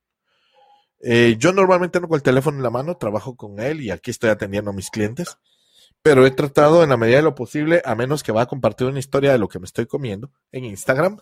Eh, 1.01 1.35
yo 1.39 1.53
normalmente 1.53 1.97
ando 1.97 2.09
con 2.09 2.17
el 2.17 2.23
teléfono 2.23 2.57
en 2.57 2.63
la 2.63 2.69
mano, 2.69 2.97
trabajo 2.97 3.35
con 3.35 3.59
él 3.59 3.81
y 3.81 3.91
aquí 3.91 4.11
estoy 4.11 4.29
atendiendo 4.29 4.71
a 4.71 4.73
mis 4.73 4.89
clientes, 4.89 5.37
pero 6.01 6.25
he 6.25 6.31
tratado 6.31 6.83
en 6.83 6.89
la 6.89 6.97
medida 6.97 7.17
de 7.17 7.23
lo 7.23 7.35
posible, 7.35 7.81
a 7.85 7.95
menos 7.95 8.23
que 8.23 8.31
va 8.31 8.41
a 8.41 8.47
compartir 8.47 8.87
una 8.87 8.99
historia 8.99 9.31
de 9.31 9.37
lo 9.37 9.47
que 9.47 9.59
me 9.59 9.65
estoy 9.65 9.85
comiendo 9.85 10.31
en 10.51 10.65
Instagram, 10.65 11.19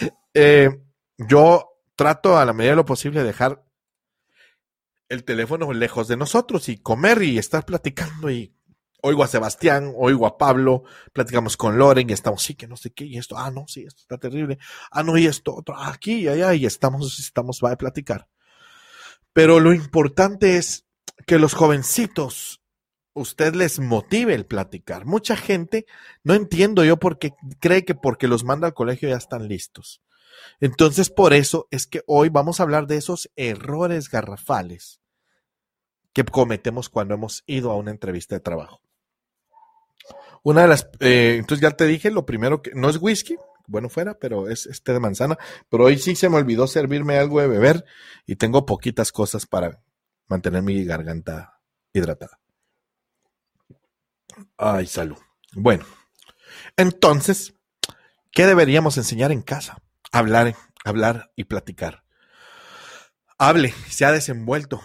eh, 0.34 0.70
yo 1.18 1.72
trato 1.96 2.38
a 2.38 2.44
la 2.44 2.52
medida 2.52 2.72
de 2.72 2.76
lo 2.76 2.84
posible 2.84 3.20
de 3.20 3.26
dejar 3.26 3.64
el 5.08 5.24
teléfono 5.24 5.72
lejos 5.72 6.08
de 6.08 6.16
nosotros 6.16 6.68
y 6.68 6.78
comer 6.78 7.22
y 7.22 7.38
estar 7.38 7.64
platicando 7.64 8.30
y 8.30 8.55
oigo 9.06 9.22
a 9.22 9.28
Sebastián, 9.28 9.92
oigo 9.96 10.26
a 10.26 10.36
Pablo, 10.36 10.82
platicamos 11.12 11.56
con 11.56 11.78
Loren 11.78 12.10
y 12.10 12.12
estamos, 12.12 12.42
sí, 12.42 12.54
que 12.54 12.66
no 12.66 12.76
sé 12.76 12.90
qué, 12.90 13.04
y 13.04 13.18
esto, 13.18 13.38
ah, 13.38 13.50
no, 13.50 13.66
sí, 13.68 13.84
esto 13.86 14.00
está 14.00 14.18
terrible, 14.18 14.58
ah, 14.90 15.02
no, 15.02 15.16
y 15.16 15.26
esto, 15.26 15.54
otro, 15.54 15.76
aquí 15.78 16.26
allá, 16.28 16.54
y 16.54 16.66
estamos, 16.66 17.18
estamos, 17.20 17.60
va 17.64 17.72
a 17.72 17.76
platicar. 17.76 18.28
Pero 19.32 19.60
lo 19.60 19.72
importante 19.72 20.56
es 20.56 20.86
que 21.26 21.38
los 21.38 21.54
jovencitos, 21.54 22.62
usted 23.12 23.54
les 23.54 23.78
motive 23.78 24.34
el 24.34 24.46
platicar. 24.46 25.06
Mucha 25.06 25.36
gente, 25.36 25.86
no 26.24 26.34
entiendo 26.34 26.84
yo 26.84 26.98
por 26.98 27.18
qué 27.18 27.32
cree 27.60 27.84
que 27.84 27.94
porque 27.94 28.28
los 28.28 28.44
manda 28.44 28.66
al 28.66 28.74
colegio 28.74 29.08
ya 29.08 29.16
están 29.16 29.46
listos. 29.46 30.02
Entonces, 30.60 31.10
por 31.10 31.32
eso 31.32 31.68
es 31.70 31.86
que 31.86 32.02
hoy 32.06 32.28
vamos 32.28 32.60
a 32.60 32.64
hablar 32.64 32.86
de 32.86 32.96
esos 32.96 33.30
errores 33.36 34.10
garrafales 34.10 35.00
que 36.12 36.24
cometemos 36.24 36.88
cuando 36.88 37.14
hemos 37.14 37.44
ido 37.46 37.70
a 37.70 37.76
una 37.76 37.90
entrevista 37.90 38.34
de 38.34 38.40
trabajo. 38.40 38.80
Una 40.46 40.62
de 40.62 40.68
las, 40.68 40.88
eh, 41.00 41.38
entonces 41.40 41.60
ya 41.60 41.72
te 41.72 41.86
dije, 41.86 42.08
lo 42.12 42.24
primero 42.24 42.62
que, 42.62 42.70
no 42.72 42.88
es 42.88 42.98
whisky, 42.98 43.36
bueno 43.66 43.88
fuera, 43.88 44.16
pero 44.16 44.48
es 44.48 44.66
este 44.66 44.92
de 44.92 45.00
manzana, 45.00 45.36
pero 45.68 45.86
hoy 45.86 45.98
sí 45.98 46.14
se 46.14 46.28
me 46.28 46.36
olvidó 46.36 46.68
servirme 46.68 47.18
algo 47.18 47.40
de 47.40 47.48
beber 47.48 47.84
y 48.26 48.36
tengo 48.36 48.64
poquitas 48.64 49.10
cosas 49.10 49.44
para 49.44 49.82
mantener 50.28 50.62
mi 50.62 50.84
garganta 50.84 51.58
hidratada. 51.92 52.38
Ay, 54.56 54.86
salud. 54.86 55.18
Bueno, 55.52 55.84
entonces, 56.76 57.54
¿qué 58.30 58.46
deberíamos 58.46 58.98
enseñar 58.98 59.32
en 59.32 59.42
casa? 59.42 59.82
Hablar, 60.12 60.54
hablar 60.84 61.32
y 61.34 61.42
platicar. 61.42 62.04
Hable, 63.36 63.74
se 63.88 64.04
ha 64.04 64.12
desenvuelto, 64.12 64.80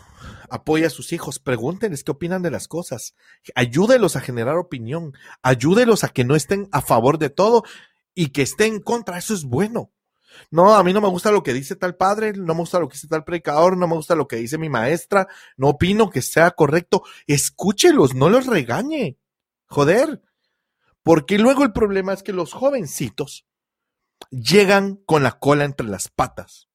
apoya 0.52 0.88
a 0.88 0.92
sus 0.92 1.14
hijos, 1.14 1.40
pregúntenles 1.40 2.04
qué 2.04 2.12
opinan 2.12 2.42
de 2.42 2.52
las 2.52 2.68
cosas, 2.68 3.16
ayúdelos 3.56 4.16
a 4.16 4.22
generar 4.22 4.58
opinión, 4.58 5.14
ayúdelos 5.42 6.04
a 6.04 6.10
que 6.10 6.26
no 6.26 6.36
estén 6.36 6.68
a 6.72 6.82
favor 6.82 7.18
de 7.18 7.30
todo 7.30 7.64
y 8.14 8.28
que 8.28 8.42
estén 8.42 8.74
en 8.74 8.82
contra, 8.82 9.18
eso 9.18 9.34
es 9.34 9.46
bueno. 9.46 9.92
No, 10.50 10.76
a 10.76 10.84
mí 10.84 10.94
no 10.94 11.02
me 11.02 11.08
gusta 11.08 11.32
lo 11.32 11.44
que 11.44 11.54
dice 11.54 11.76
tal 11.76 11.96
padre, 11.96 12.34
no 12.34 12.54
me 12.54 12.62
gusta 12.62 12.80
lo 12.80 12.88
que 12.88 12.94
dice 12.94 13.08
tal 13.08 13.24
predicador, 13.24 13.78
no 13.78 13.88
me 13.88 13.96
gusta 13.96 14.16
lo 14.16 14.28
que 14.28 14.38
dice 14.38 14.58
mi 14.58 14.70
maestra, 14.70 15.28
no 15.58 15.70
opino 15.70 16.10
que 16.10 16.22
sea 16.22 16.52
correcto. 16.52 17.04
Escúchelos, 17.28 18.14
no 18.14 18.30
los 18.30 18.46
regañe. 18.46 19.18
Joder. 19.68 20.22
Porque 21.04 21.38
luego 21.38 21.64
el 21.64 21.74
problema 21.74 22.14
es 22.14 22.24
que 22.24 22.34
los 22.34 22.54
jovencitos 22.54 23.46
llegan 24.30 24.98
con 25.06 25.24
la 25.24 25.40
cola 25.40 25.66
entre 25.66 25.88
las 25.88 26.10
patas. 26.10 26.70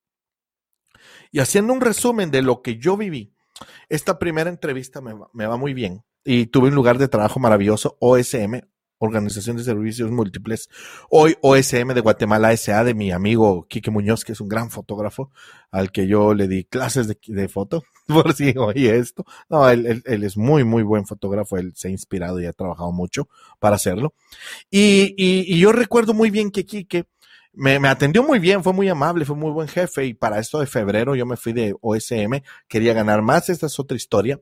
Y 1.30 1.40
haciendo 1.40 1.72
un 1.72 1.80
resumen 1.80 2.30
de 2.30 2.42
lo 2.42 2.62
que 2.62 2.78
yo 2.78 2.96
viví, 2.96 3.35
esta 3.88 4.18
primera 4.18 4.50
entrevista 4.50 5.00
me, 5.00 5.46
va 5.46 5.56
muy 5.56 5.74
bien 5.74 6.02
y 6.24 6.46
tuve 6.46 6.68
un 6.68 6.74
lugar 6.74 6.98
de 6.98 7.08
trabajo 7.08 7.38
maravilloso, 7.40 7.96
OSM, 8.00 8.60
Organización 8.98 9.58
de 9.58 9.64
Servicios 9.64 10.10
Múltiples, 10.10 10.70
hoy 11.10 11.36
OSM 11.42 11.92
de 11.92 12.00
Guatemala 12.00 12.56
SA, 12.56 12.82
de 12.82 12.94
mi 12.94 13.12
amigo 13.12 13.66
Quique 13.68 13.90
Muñoz, 13.90 14.24
que 14.24 14.32
es 14.32 14.40
un 14.40 14.48
gran 14.48 14.70
fotógrafo, 14.70 15.30
al 15.70 15.92
que 15.92 16.06
yo 16.06 16.32
le 16.32 16.48
di 16.48 16.64
clases 16.64 17.06
de, 17.06 17.48
foto, 17.48 17.84
por 18.06 18.32
si 18.32 18.54
oye 18.56 18.96
esto. 18.96 19.26
No, 19.50 19.68
él, 19.68 20.02
es 20.06 20.36
muy, 20.38 20.64
muy 20.64 20.82
buen 20.82 21.06
fotógrafo, 21.06 21.58
él 21.58 21.72
se 21.76 21.88
ha 21.88 21.90
inspirado 21.90 22.40
y 22.40 22.46
ha 22.46 22.54
trabajado 22.54 22.90
mucho 22.90 23.28
para 23.58 23.76
hacerlo. 23.76 24.14
Y, 24.70 25.14
y 25.16 25.58
yo 25.58 25.72
recuerdo 25.72 26.14
muy 26.14 26.30
bien 26.30 26.50
que 26.50 26.64
Quique 26.64 27.04
me, 27.56 27.88
atendió 27.88 28.22
muy 28.22 28.38
bien, 28.38 28.62
fue 28.62 28.74
muy 28.74 28.88
amable, 28.88 29.24
fue 29.24 29.34
muy 29.34 29.50
buen 29.50 29.66
jefe 29.66 30.04
y 30.04 30.14
para 30.14 30.38
esto 30.38 30.60
de 30.60 30.66
febrero 30.66 31.14
yo 31.14 31.24
me 31.24 31.38
fui 31.38 31.54
de 31.54 31.74
OSM, 31.80 32.42
quería 32.68 32.92
ganar 32.92 33.22
más, 33.22 33.48
esta 33.48 33.66
es 33.66 33.80
otra 33.80 33.96
historia. 33.96 34.40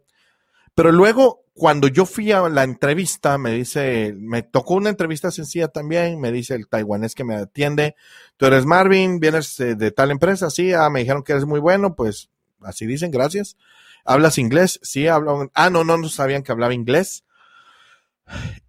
Pero 0.75 0.91
luego, 0.91 1.45
cuando 1.53 1.87
yo 1.87 2.07
fui 2.07 2.33
a 2.33 2.49
la 2.49 2.65
entrevista, 2.65 3.39
me 3.39 3.53
dice, 3.53 4.13
me 4.19 4.43
tocó 4.43 4.75
una 4.75 4.91
entrevista 4.91 5.31
sencilla 5.31 5.69
también, 5.69 6.21
me 6.21 6.33
dice 6.33 6.57
el 6.57 6.67
taiwanés 6.67 7.15
que 7.15 7.23
me 7.23 7.37
atiende, 7.37 7.95
tú 8.37 8.47
eres 8.47 8.67
Marvin, 8.67 9.21
vienes 9.21 9.61
eh, 9.61 9.77
de 9.77 9.93
tal 9.93 10.11
empresa, 10.11 10.51
sí, 10.51 10.73
ah, 10.73 10.91
me 10.91 11.01
dijeron 11.01 11.23
que 11.23 11.33
eres 11.33 11.45
muy 11.45 11.61
bueno, 11.61 11.95
pues 11.95 12.31
así 12.63 12.85
dicen, 12.85 13.13
gracias. 13.13 13.57
¿Hablas 14.05 14.37
inglés? 14.37 14.81
Sí, 14.83 15.07
hablo. 15.07 15.51
Ah, 15.55 15.71
no, 15.71 15.83
no, 15.83 15.97
no 15.97 16.09
sabían 16.11 16.43
que 16.43 16.53
hablaba 16.53 16.75
inglés. 16.75 17.25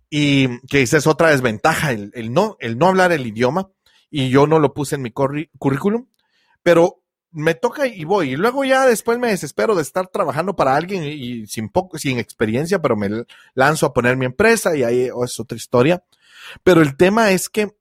Y 0.10 0.60
que 0.68 0.82
esa 0.84 0.98
es 0.98 1.08
otra 1.08 1.32
desventaja, 1.32 1.92
el 1.92 2.32
no, 2.32 2.56
el 2.62 2.78
no 2.78 2.88
hablar 2.88 3.12
el 3.12 3.28
idioma 3.28 3.70
y 4.17 4.29
yo 4.29 4.48
no 4.48 4.60
lo 4.60 4.74
puse 4.74 4.95
en 4.95 5.01
mi 5.01 5.12
currículum, 5.12 6.07
pero 6.63 7.03
me 7.31 7.53
toca 7.53 7.86
y 7.86 8.05
voy. 8.05 8.31
Y 8.31 8.36
luego 8.38 8.63
ya 8.63 8.86
después 8.86 9.19
me 9.19 9.27
desespero 9.27 9.75
de 9.75 9.81
estar 9.81 10.07
trabajando 10.07 10.55
para 10.55 10.74
alguien 10.74 11.03
y, 11.03 11.45
sin 11.48 11.67
poco, 11.67 11.98
sin 11.98 12.17
experiencia, 12.17 12.81
pero 12.81 12.95
me 12.95 13.10
lanzo 13.55 13.88
a 13.88 13.93
poner 13.93 14.15
mi 14.15 14.25
empresa 14.25 14.74
y 14.74 14.84
ahí 14.84 15.10
oh, 15.13 15.25
es 15.25 15.38
otra 15.38 15.57
historia. 15.57 16.01
Pero 16.63 16.81
el 16.81 16.95
tema 16.95 17.31
es 17.31 17.50
que 17.50 17.75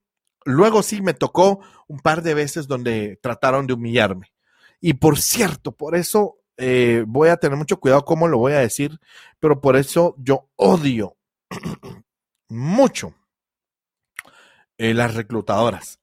luego 0.45 0.83
sí 0.83 1.03
me 1.03 1.15
tocó 1.15 1.61
un 1.87 2.01
par 2.01 2.21
de 2.21 2.35
veces 2.35 2.67
donde 2.67 3.17
trataron 3.23 3.69
de 3.69 3.75
humillarme. 3.75 4.33
Y 4.81 4.95
por 4.95 5.21
cierto, 5.21 5.71
por 5.71 5.95
eso 5.95 6.39
eh, 6.57 7.05
voy 7.07 7.29
a 7.29 7.37
tener 7.37 7.57
mucho 7.57 7.79
cuidado 7.79 8.05
cómo 8.05 8.27
lo 8.27 8.39
voy 8.39 8.55
a 8.55 8.59
decir, 8.59 8.99
pero 9.39 9.61
por 9.61 9.77
eso 9.77 10.17
yo 10.19 10.51
odio 10.57 11.17
mucho 12.49 13.15
eh, 14.79 14.95
las 14.95 15.15
reclutadoras. 15.15 16.01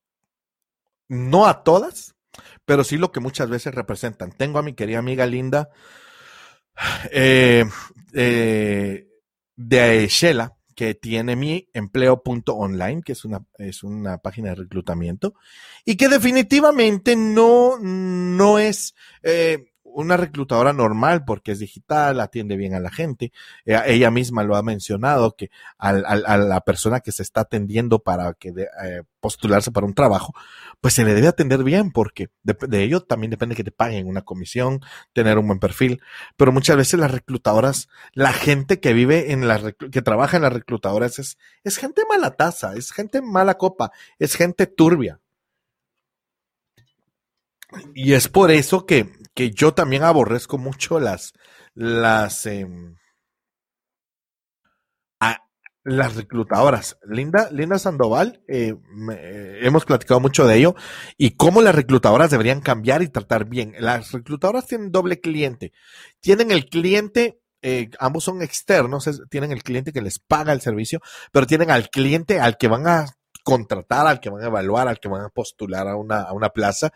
No 1.11 1.45
a 1.45 1.65
todas, 1.65 2.15
pero 2.63 2.85
sí 2.85 2.95
lo 2.95 3.11
que 3.11 3.19
muchas 3.19 3.49
veces 3.49 3.75
representan. 3.75 4.31
Tengo 4.31 4.59
a 4.59 4.63
mi 4.63 4.71
querida 4.71 4.99
amiga 4.99 5.25
Linda 5.25 5.69
eh, 7.11 7.65
eh, 8.13 9.07
de 9.57 10.07
Shela, 10.07 10.55
que 10.73 10.95
tiene 10.95 11.35
mi 11.35 11.67
empleo.online, 11.73 13.01
que 13.03 13.11
es 13.11 13.25
una, 13.25 13.45
es 13.57 13.83
una 13.83 14.19
página 14.19 14.51
de 14.51 14.55
reclutamiento, 14.55 15.33
y 15.83 15.97
que 15.97 16.07
definitivamente 16.07 17.17
no, 17.17 17.77
no 17.77 18.57
es 18.57 18.95
eh, 19.21 19.70
una 19.93 20.17
reclutadora 20.17 20.73
normal 20.73 21.23
porque 21.25 21.51
es 21.51 21.59
digital, 21.59 22.19
atiende 22.19 22.55
bien 22.55 22.73
a 22.73 22.79
la 22.79 22.91
gente. 22.91 23.31
Eh, 23.65 23.79
ella 23.85 24.11
misma 24.11 24.43
lo 24.43 24.55
ha 24.55 24.63
mencionado 24.63 25.35
que 25.35 25.49
a 25.77 25.93
la 25.93 26.61
persona 26.61 26.99
que 26.99 27.11
se 27.11 27.23
está 27.23 27.41
atendiendo 27.41 27.99
para 27.99 28.33
que 28.33 28.49
eh, 28.49 29.03
postularse 29.19 29.71
para 29.71 29.85
un 29.85 29.93
trabajo, 29.93 30.33
pues 30.81 30.95
se 30.95 31.05
le 31.05 31.13
debe 31.13 31.27
atender 31.27 31.63
bien 31.63 31.91
porque 31.91 32.29
de, 32.43 32.57
de, 32.67 32.83
ello 32.83 33.01
también 33.01 33.31
depende 33.31 33.55
que 33.55 33.63
te 33.63 33.71
paguen 33.71 34.07
una 34.07 34.23
comisión, 34.23 34.81
tener 35.13 35.37
un 35.37 35.47
buen 35.47 35.59
perfil. 35.59 36.01
Pero 36.35 36.51
muchas 36.51 36.75
veces 36.75 36.99
las 36.99 37.11
reclutadoras, 37.11 37.87
la 38.13 38.33
gente 38.33 38.79
que 38.79 38.93
vive 38.93 39.31
en 39.31 39.47
la 39.47 39.71
que 39.71 40.01
trabaja 40.01 40.37
en 40.37 40.43
las 40.43 40.53
reclutadoras 40.53 41.19
es, 41.19 41.37
es 41.63 41.77
gente 41.77 42.03
mala 42.09 42.31
taza, 42.31 42.75
es 42.75 42.91
gente 42.91 43.21
mala 43.21 43.57
copa, 43.57 43.91
es 44.19 44.35
gente 44.35 44.67
turbia. 44.67 45.19
Y 47.93 48.13
es 48.13 48.27
por 48.27 48.51
eso 48.51 48.85
que 48.85 49.09
que 49.33 49.51
yo 49.51 49.73
también 49.73 50.03
aborrezco 50.03 50.57
mucho 50.57 50.99
las, 50.99 51.33
las, 51.73 52.47
las 55.83 56.15
reclutadoras. 56.15 56.97
Linda, 57.03 57.49
Linda 57.51 57.79
Sandoval, 57.79 58.43
eh, 58.47 58.75
eh, 59.13 59.59
hemos 59.61 59.85
platicado 59.85 60.19
mucho 60.19 60.45
de 60.45 60.57
ello 60.57 60.75
y 61.17 61.31
cómo 61.31 61.61
las 61.61 61.75
reclutadoras 61.75 62.29
deberían 62.29 62.61
cambiar 62.61 63.01
y 63.01 63.09
tratar 63.09 63.45
bien. 63.45 63.73
Las 63.79 64.11
reclutadoras 64.11 64.67
tienen 64.67 64.91
doble 64.91 65.19
cliente. 65.19 65.73
Tienen 66.19 66.51
el 66.51 66.65
cliente 66.65 67.39
eh, 67.63 67.91
ambos 67.99 68.23
son 68.23 68.41
externos, 68.41 69.07
tienen 69.29 69.51
el 69.51 69.61
cliente 69.61 69.93
que 69.93 70.01
les 70.01 70.17
paga 70.17 70.51
el 70.51 70.61
servicio, 70.61 70.99
pero 71.31 71.45
tienen 71.45 71.69
al 71.69 71.89
cliente 71.89 72.39
al 72.39 72.57
que 72.57 72.67
van 72.67 72.87
a 72.87 73.05
contratar, 73.43 74.07
al 74.07 74.19
que 74.19 74.31
van 74.31 74.43
a 74.43 74.47
evaluar, 74.47 74.87
al 74.87 74.99
que 74.99 75.09
van 75.09 75.25
a 75.25 75.29
postular 75.29 75.87
a 75.87 75.95
una, 75.95 76.21
a 76.21 76.33
una 76.33 76.49
plaza. 76.49 76.91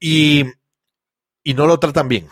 Y 0.00 0.44
y 1.42 1.54
no 1.54 1.66
lo 1.66 1.78
tratan 1.78 2.08
bien. 2.08 2.28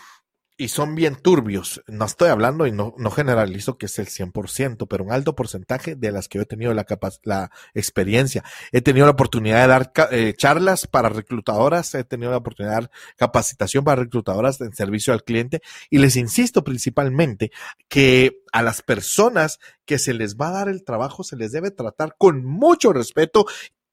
Y 0.56 0.68
son 0.68 0.94
bien 0.94 1.16
turbios. 1.16 1.82
No 1.86 2.04
estoy 2.04 2.28
hablando 2.28 2.66
y 2.66 2.70
no, 2.70 2.94
no 2.98 3.10
generalizo 3.10 3.78
que 3.78 3.86
es 3.86 3.98
el 3.98 4.08
100%, 4.08 4.86
pero 4.90 5.04
un 5.04 5.10
alto 5.10 5.34
porcentaje 5.34 5.94
de 5.94 6.12
las 6.12 6.28
que 6.28 6.36
yo 6.36 6.42
he 6.42 6.46
tenido 6.46 6.74
la, 6.74 6.84
la 7.22 7.50
experiencia. 7.72 8.44
He 8.70 8.82
tenido 8.82 9.06
la 9.06 9.12
oportunidad 9.12 9.62
de 9.62 9.68
dar 9.68 9.92
eh, 10.10 10.34
charlas 10.36 10.86
para 10.86 11.08
reclutadoras, 11.08 11.94
he 11.94 12.04
tenido 12.04 12.30
la 12.30 12.36
oportunidad 12.36 12.72
de 12.72 12.80
dar 12.82 12.90
capacitación 13.16 13.84
para 13.84 14.02
reclutadoras 14.02 14.60
en 14.60 14.74
servicio 14.74 15.14
al 15.14 15.24
cliente 15.24 15.62
y 15.88 15.96
les 15.96 16.16
insisto 16.16 16.62
principalmente 16.62 17.52
que 17.88 18.42
a 18.52 18.62
las 18.62 18.82
personas 18.82 19.60
que 19.86 19.98
se 19.98 20.12
les 20.12 20.36
va 20.36 20.48
a 20.48 20.52
dar 20.52 20.68
el 20.68 20.84
trabajo 20.84 21.24
se 21.24 21.36
les 21.36 21.52
debe 21.52 21.70
tratar 21.70 22.16
con 22.18 22.44
mucho 22.44 22.92
respeto 22.92 23.46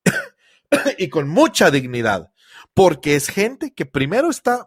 y 0.98 1.08
con 1.08 1.30
mucha 1.30 1.72
dignidad, 1.72 2.34
porque 2.74 3.16
es 3.16 3.30
gente 3.30 3.74
que 3.74 3.86
primero 3.86 4.30
está 4.30 4.66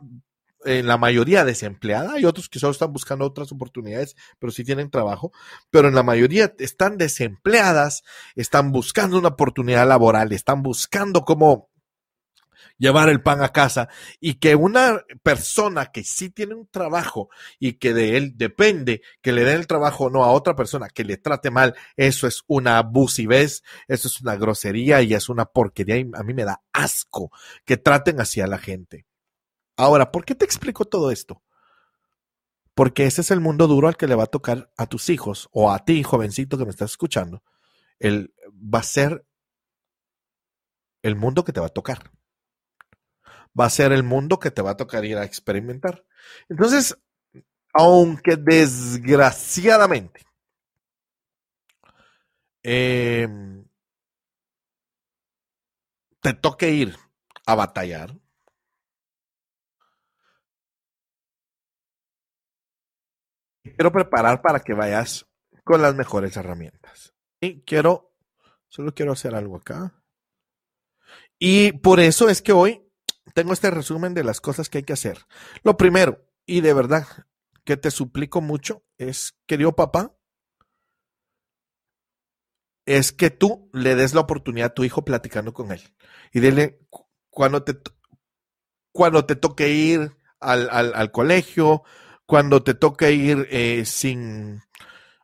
en 0.64 0.87
la 0.87 0.99
mayoría 0.99 1.45
desempleada, 1.45 2.14
hay 2.14 2.25
otros 2.25 2.49
que 2.49 2.59
solo 2.59 2.73
están 2.73 2.93
buscando 2.93 3.25
otras 3.25 3.52
oportunidades, 3.52 4.17
pero 4.38 4.52
sí 4.52 4.64
tienen 4.64 4.90
trabajo, 4.90 5.33
pero 5.71 5.88
en 5.88 5.95
la 5.95 6.02
mayoría 6.02 6.55
están 6.59 6.99
desempleadas, 6.99 8.02
están 8.35 8.73
buscando 8.73 9.19
una 9.19 9.29
oportunidad 9.29 9.87
laboral, 9.88 10.33
están 10.33 10.62
buscando 10.62 11.25
cómo 11.25 11.71
llevar 12.81 13.11
el 13.11 13.23
pan 13.23 13.43
a 13.43 13.50
casa 13.50 13.88
y 14.21 14.35
que 14.35 14.57
una 14.57 15.05
persona 15.23 15.87
que 15.93 16.02
sí 16.02 16.31
tiene 16.31 16.55
un 16.55 16.67
trabajo 16.67 17.29
y 17.59 17.75
que 17.75 17.93
de 17.93 18.17
él 18.17 18.33
depende 18.37 19.02
que 19.20 19.33
le 19.33 19.44
den 19.44 19.59
el 19.59 19.66
trabajo 19.66 20.07
o 20.07 20.11
no 20.11 20.25
a 20.25 20.33
otra 20.33 20.57
persona 20.57 20.88
que 20.88 21.05
le 21.05 21.18
trate 21.18 21.51
mal, 21.51 21.75
eso 21.96 22.27
es 22.27 22.42
una 22.49 22.79
abusivez, 22.79 23.62
eso 23.87 24.09
es 24.09 24.20
una 24.20 24.35
grosería 24.37 25.03
y 25.03 25.14
es 25.14 25.29
una 25.29 25.44
porquería 25.44 25.99
y 25.99 26.11
a 26.14 26.23
mí 26.23 26.35
me 26.35 26.44
da 26.44 26.62
asco 26.73 27.31
que 27.64 27.77
traten 27.77 28.20
así 28.20 28.40
a 28.40 28.46
la 28.46 28.59
gente. 28.59 29.07
Ahora, 29.81 30.12
¿por 30.12 30.27
qué 30.27 30.35
te 30.35 30.45
explico 30.45 30.85
todo 30.85 31.11
esto? 31.11 31.43
Porque 32.75 33.07
ese 33.07 33.23
es 33.23 33.31
el 33.31 33.40
mundo 33.40 33.66
duro 33.66 33.88
al 33.88 33.97
que 33.97 34.07
le 34.07 34.14
va 34.14 34.25
a 34.25 34.27
tocar 34.27 34.71
a 34.77 34.87
tus 34.87 35.09
hijos 35.09 35.49
o 35.53 35.73
a 35.73 35.87
ti, 35.87 36.03
jovencito 36.03 36.59
que 36.59 36.66
me 36.66 36.71
estás 36.71 36.90
escuchando. 36.90 37.43
El, 37.99 38.35
va 38.53 38.81
a 38.81 38.83
ser 38.83 39.25
el 41.01 41.16
mundo 41.16 41.45
que 41.45 41.55
te 41.55 41.61
va 41.61 41.69
a 41.69 41.71
tocar. 41.71 42.11
Va 43.59 43.64
a 43.64 43.71
ser 43.71 43.93
el 43.93 44.03
mundo 44.03 44.38
que 44.38 44.51
te 44.51 44.61
va 44.61 44.73
a 44.73 44.77
tocar 44.77 45.07
ir 45.07 45.16
a 45.16 45.25
experimentar. 45.25 46.05
Entonces, 46.51 46.99
aunque 47.73 48.37
desgraciadamente 48.37 50.27
eh, 52.62 53.27
te 56.21 56.35
toque 56.35 56.71
ir 56.71 56.99
a 57.47 57.55
batallar, 57.55 58.14
quiero 63.81 63.93
preparar 63.93 64.43
para 64.43 64.61
que 64.61 64.75
vayas 64.75 65.27
con 65.64 65.81
las 65.81 65.95
mejores 65.95 66.37
herramientas. 66.37 67.14
Y 67.40 67.62
quiero, 67.62 68.14
solo 68.69 68.93
quiero 68.93 69.12
hacer 69.12 69.35
algo 69.35 69.57
acá. 69.57 70.05
Y 71.38 71.73
por 71.73 71.99
eso 71.99 72.29
es 72.29 72.43
que 72.43 72.53
hoy 72.53 72.87
tengo 73.33 73.55
este 73.55 73.71
resumen 73.71 74.12
de 74.12 74.23
las 74.23 74.43
cosas 74.43 74.69
que 74.69 74.77
hay 74.77 74.85
que 74.85 74.93
hacer. 74.93 75.21
Lo 75.62 75.79
primero, 75.79 76.27
y 76.45 76.61
de 76.61 76.75
verdad 76.75 77.07
que 77.64 77.79
te 77.79 77.90
suplico 77.90 78.43
mucho, 78.43 78.85
es, 78.99 79.38
querido 79.47 79.75
papá, 79.75 80.14
es 82.85 83.12
que 83.12 83.31
tú 83.31 83.71
le 83.73 83.95
des 83.95 84.12
la 84.12 84.21
oportunidad 84.21 84.73
a 84.73 84.75
tu 84.75 84.85
hijo 84.85 85.07
platicando 85.07 85.55
con 85.55 85.73
él. 85.73 85.81
Y 86.35 86.40
dile, 86.40 86.87
cuando 87.31 87.62
te, 87.62 87.81
cuando 88.93 89.25
te 89.25 89.37
toque 89.37 89.71
ir 89.71 90.19
al, 90.38 90.69
al, 90.71 90.93
al 90.95 91.11
colegio, 91.11 91.83
cuando 92.31 92.62
te 92.62 92.75
toque 92.75 93.11
ir 93.11 93.49
eh, 93.51 93.85
sin 93.85 94.62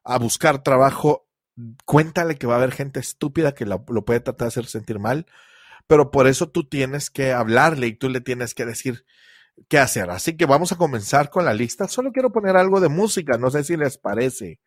a 0.02 0.18
buscar 0.18 0.64
trabajo, 0.64 1.28
cuéntale 1.84 2.34
que 2.34 2.48
va 2.48 2.54
a 2.54 2.56
haber 2.56 2.72
gente 2.72 2.98
estúpida 2.98 3.54
que 3.54 3.64
lo, 3.64 3.84
lo, 3.86 4.04
puede 4.04 4.18
tratar 4.18 4.46
de 4.46 4.48
hacer 4.48 4.66
sentir 4.66 4.98
mal, 4.98 5.24
pero 5.86 6.10
por 6.10 6.26
eso 6.26 6.48
tú 6.48 6.68
tienes 6.68 7.08
que 7.10 7.32
hablarle 7.32 7.86
y 7.86 7.94
tú 7.94 8.08
le 8.08 8.20
tienes 8.20 8.54
que 8.54 8.64
decir 8.64 9.06
qué 9.68 9.78
hacer. 9.78 10.10
Así 10.10 10.36
que 10.36 10.46
vamos 10.46 10.72
a 10.72 10.78
comenzar 10.78 11.30
con 11.30 11.44
la 11.44 11.54
lista. 11.54 11.86
Solo 11.86 12.10
quiero 12.10 12.32
poner 12.32 12.56
algo 12.56 12.80
de 12.80 12.88
música, 12.88 13.38
no 13.38 13.52
sé 13.52 13.62
si 13.62 13.76
les 13.76 13.98
parece. 13.98 14.58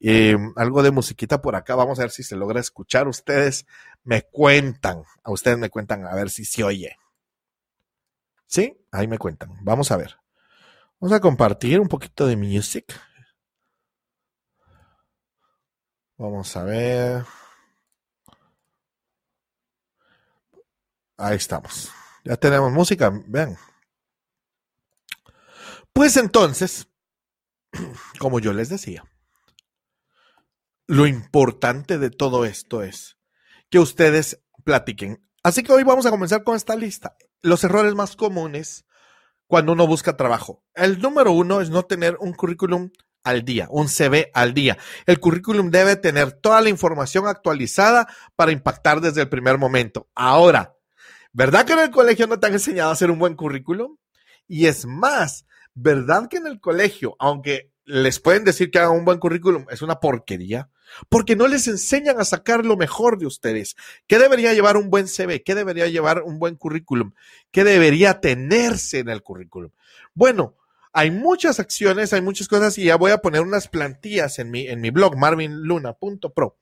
Eh, 0.00 0.38
algo 0.56 0.82
de 0.82 0.90
musiquita 0.90 1.42
por 1.42 1.54
acá, 1.54 1.74
vamos 1.74 1.98
a 1.98 2.02
ver 2.04 2.10
si 2.12 2.22
se 2.22 2.34
logra 2.34 2.60
escuchar. 2.60 3.08
Ustedes 3.08 3.66
me 4.04 4.22
cuentan, 4.22 5.02
a 5.22 5.30
ustedes 5.30 5.58
me 5.58 5.68
cuentan 5.68 6.06
a 6.06 6.14
ver 6.14 6.30
si 6.30 6.46
se 6.46 6.64
oye. 6.64 6.96
¿Sí? 8.46 8.80
Ahí 8.90 9.06
me 9.06 9.18
cuentan. 9.18 9.50
Vamos 9.60 9.90
a 9.90 9.98
ver. 9.98 10.16
Vamos 11.00 11.16
a 11.16 11.20
compartir 11.20 11.78
un 11.78 11.86
poquito 11.86 12.26
de 12.26 12.36
music. 12.36 12.92
Vamos 16.16 16.56
a 16.56 16.64
ver. 16.64 17.24
Ahí 21.16 21.36
estamos. 21.36 21.92
Ya 22.24 22.36
tenemos 22.36 22.72
música, 22.72 23.12
vean. 23.26 23.56
Pues 25.92 26.16
entonces, 26.16 26.88
como 28.18 28.40
yo 28.40 28.52
les 28.52 28.68
decía, 28.68 29.04
lo 30.88 31.06
importante 31.06 31.98
de 31.98 32.10
todo 32.10 32.44
esto 32.44 32.82
es 32.82 33.18
que 33.70 33.78
ustedes 33.78 34.42
platiquen. 34.64 35.24
Así 35.44 35.62
que 35.62 35.72
hoy 35.72 35.84
vamos 35.84 36.06
a 36.06 36.10
comenzar 36.10 36.42
con 36.42 36.56
esta 36.56 36.74
lista. 36.74 37.16
Los 37.40 37.62
errores 37.62 37.94
más 37.94 38.16
comunes 38.16 38.84
cuando 39.48 39.72
uno 39.72 39.86
busca 39.86 40.16
trabajo. 40.16 40.62
El 40.74 41.00
número 41.00 41.32
uno 41.32 41.60
es 41.60 41.70
no 41.70 41.82
tener 41.82 42.16
un 42.20 42.32
currículum 42.34 42.90
al 43.24 43.44
día, 43.44 43.66
un 43.70 43.88
CV 43.88 44.30
al 44.34 44.54
día. 44.54 44.78
El 45.06 45.18
currículum 45.18 45.70
debe 45.70 45.96
tener 45.96 46.32
toda 46.32 46.60
la 46.60 46.68
información 46.68 47.26
actualizada 47.26 48.06
para 48.36 48.52
impactar 48.52 49.00
desde 49.00 49.22
el 49.22 49.28
primer 49.28 49.58
momento. 49.58 50.08
Ahora, 50.14 50.76
¿verdad 51.32 51.64
que 51.64 51.72
en 51.72 51.80
el 51.80 51.90
colegio 51.90 52.26
no 52.26 52.38
te 52.38 52.46
han 52.46 52.52
enseñado 52.52 52.90
a 52.90 52.92
hacer 52.92 53.10
un 53.10 53.18
buen 53.18 53.34
currículum? 53.34 53.96
Y 54.46 54.66
es 54.66 54.86
más, 54.86 55.46
¿verdad 55.74 56.28
que 56.28 56.36
en 56.36 56.46
el 56.46 56.60
colegio, 56.60 57.16
aunque 57.18 57.72
les 57.84 58.20
pueden 58.20 58.44
decir 58.44 58.70
que 58.70 58.78
hagan 58.78 58.96
un 58.96 59.04
buen 59.04 59.18
currículum, 59.18 59.66
es 59.70 59.82
una 59.82 59.98
porquería? 59.98 60.70
Porque 61.08 61.36
no 61.36 61.48
les 61.48 61.68
enseñan 61.68 62.20
a 62.20 62.24
sacar 62.24 62.64
lo 62.64 62.76
mejor 62.76 63.18
de 63.18 63.26
ustedes. 63.26 63.76
¿Qué 64.06 64.18
debería 64.18 64.54
llevar 64.54 64.76
un 64.76 64.90
buen 64.90 65.08
CV? 65.08 65.42
¿Qué 65.42 65.54
debería 65.54 65.86
llevar 65.88 66.22
un 66.22 66.38
buen 66.38 66.56
currículum? 66.56 67.12
¿Qué 67.50 67.64
debería 67.64 68.20
tenerse 68.20 68.98
en 68.98 69.08
el 69.08 69.22
currículum? 69.22 69.70
Bueno, 70.14 70.56
hay 70.92 71.10
muchas 71.10 71.60
acciones, 71.60 72.12
hay 72.12 72.22
muchas 72.22 72.48
cosas 72.48 72.76
y 72.78 72.84
ya 72.84 72.96
voy 72.96 73.12
a 73.12 73.18
poner 73.18 73.42
unas 73.42 73.68
plantillas 73.68 74.38
en 74.38 74.50
mi, 74.50 74.66
en 74.66 74.80
mi 74.80 74.90
blog, 74.90 75.16
marvinluna.pro, 75.16 76.56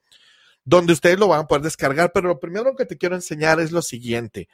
donde 0.65 0.93
ustedes 0.93 1.19
lo 1.19 1.29
van 1.29 1.41
a 1.41 1.47
poder 1.47 1.63
descargar, 1.63 2.13
pero 2.13 2.29
lo 2.29 2.41
primero 2.41 2.75
que 2.77 2.87
te 2.87 2.99
quiero 2.99 3.15
enseñar 3.15 3.61
es 3.61 3.73
lo 3.73 3.83
siguiente. 3.83 4.49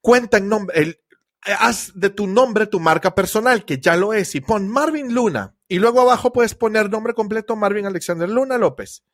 Cuenta 0.00 0.38
en 0.38 0.48
nombre, 0.48 0.78
el, 0.78 1.00
haz 1.42 1.92
de 1.94 2.10
tu 2.10 2.26
nombre 2.26 2.66
tu 2.66 2.80
marca 2.80 3.14
personal, 3.14 3.64
que 3.64 3.78
ya 3.78 3.96
lo 3.96 4.12
es, 4.12 4.34
y 4.34 4.40
pon 4.40 4.68
Marvin 4.68 5.14
Luna. 5.14 5.54
Y 5.68 5.78
luego 5.78 6.00
abajo 6.00 6.32
puedes 6.32 6.54
poner 6.54 6.90
nombre 6.90 7.14
completo 7.14 7.56
Marvin 7.56 7.86
Alexander 7.86 8.28
Luna 8.28 8.58
López. 8.58 9.04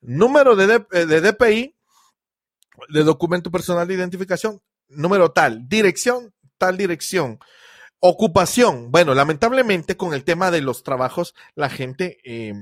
Número 0.00 0.56
de, 0.56 0.80
DPI, 0.90 1.76
de 2.88 3.04
documento 3.04 3.50
personal 3.50 3.86
de 3.86 3.94
identificación, 3.94 4.60
número 4.88 5.30
tal, 5.30 5.68
dirección, 5.68 6.34
tal 6.58 6.76
dirección. 6.76 7.38
Ocupación. 8.00 8.90
Bueno, 8.90 9.14
lamentablemente 9.14 9.96
con 9.96 10.12
el 10.12 10.24
tema 10.24 10.50
de 10.50 10.60
los 10.60 10.82
trabajos, 10.82 11.34
la 11.54 11.70
gente 11.70 12.18
eh, 12.24 12.54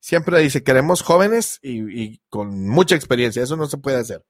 siempre 0.00 0.38
dice, 0.40 0.62
queremos 0.62 1.00
jóvenes 1.00 1.58
y, 1.62 2.18
con 2.28 2.68
mucha 2.68 2.94
experiencia. 2.94 3.42
Eso 3.42 3.56
no 3.56 3.66
se 3.68 3.78
puede 3.78 3.96
hacer. 3.96 4.22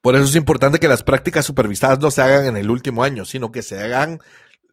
Por 0.00 0.14
eso 0.14 0.24
es 0.24 0.36
importante 0.36 0.78
que 0.78 0.88
las 0.88 1.02
prácticas 1.02 1.44
supervisadas 1.44 1.98
no 1.98 2.10
se 2.10 2.22
hagan 2.22 2.46
en 2.46 2.56
el 2.56 2.70
último 2.70 3.02
año, 3.02 3.24
sino 3.24 3.50
que 3.50 3.62
se 3.62 3.82
hagan 3.82 4.20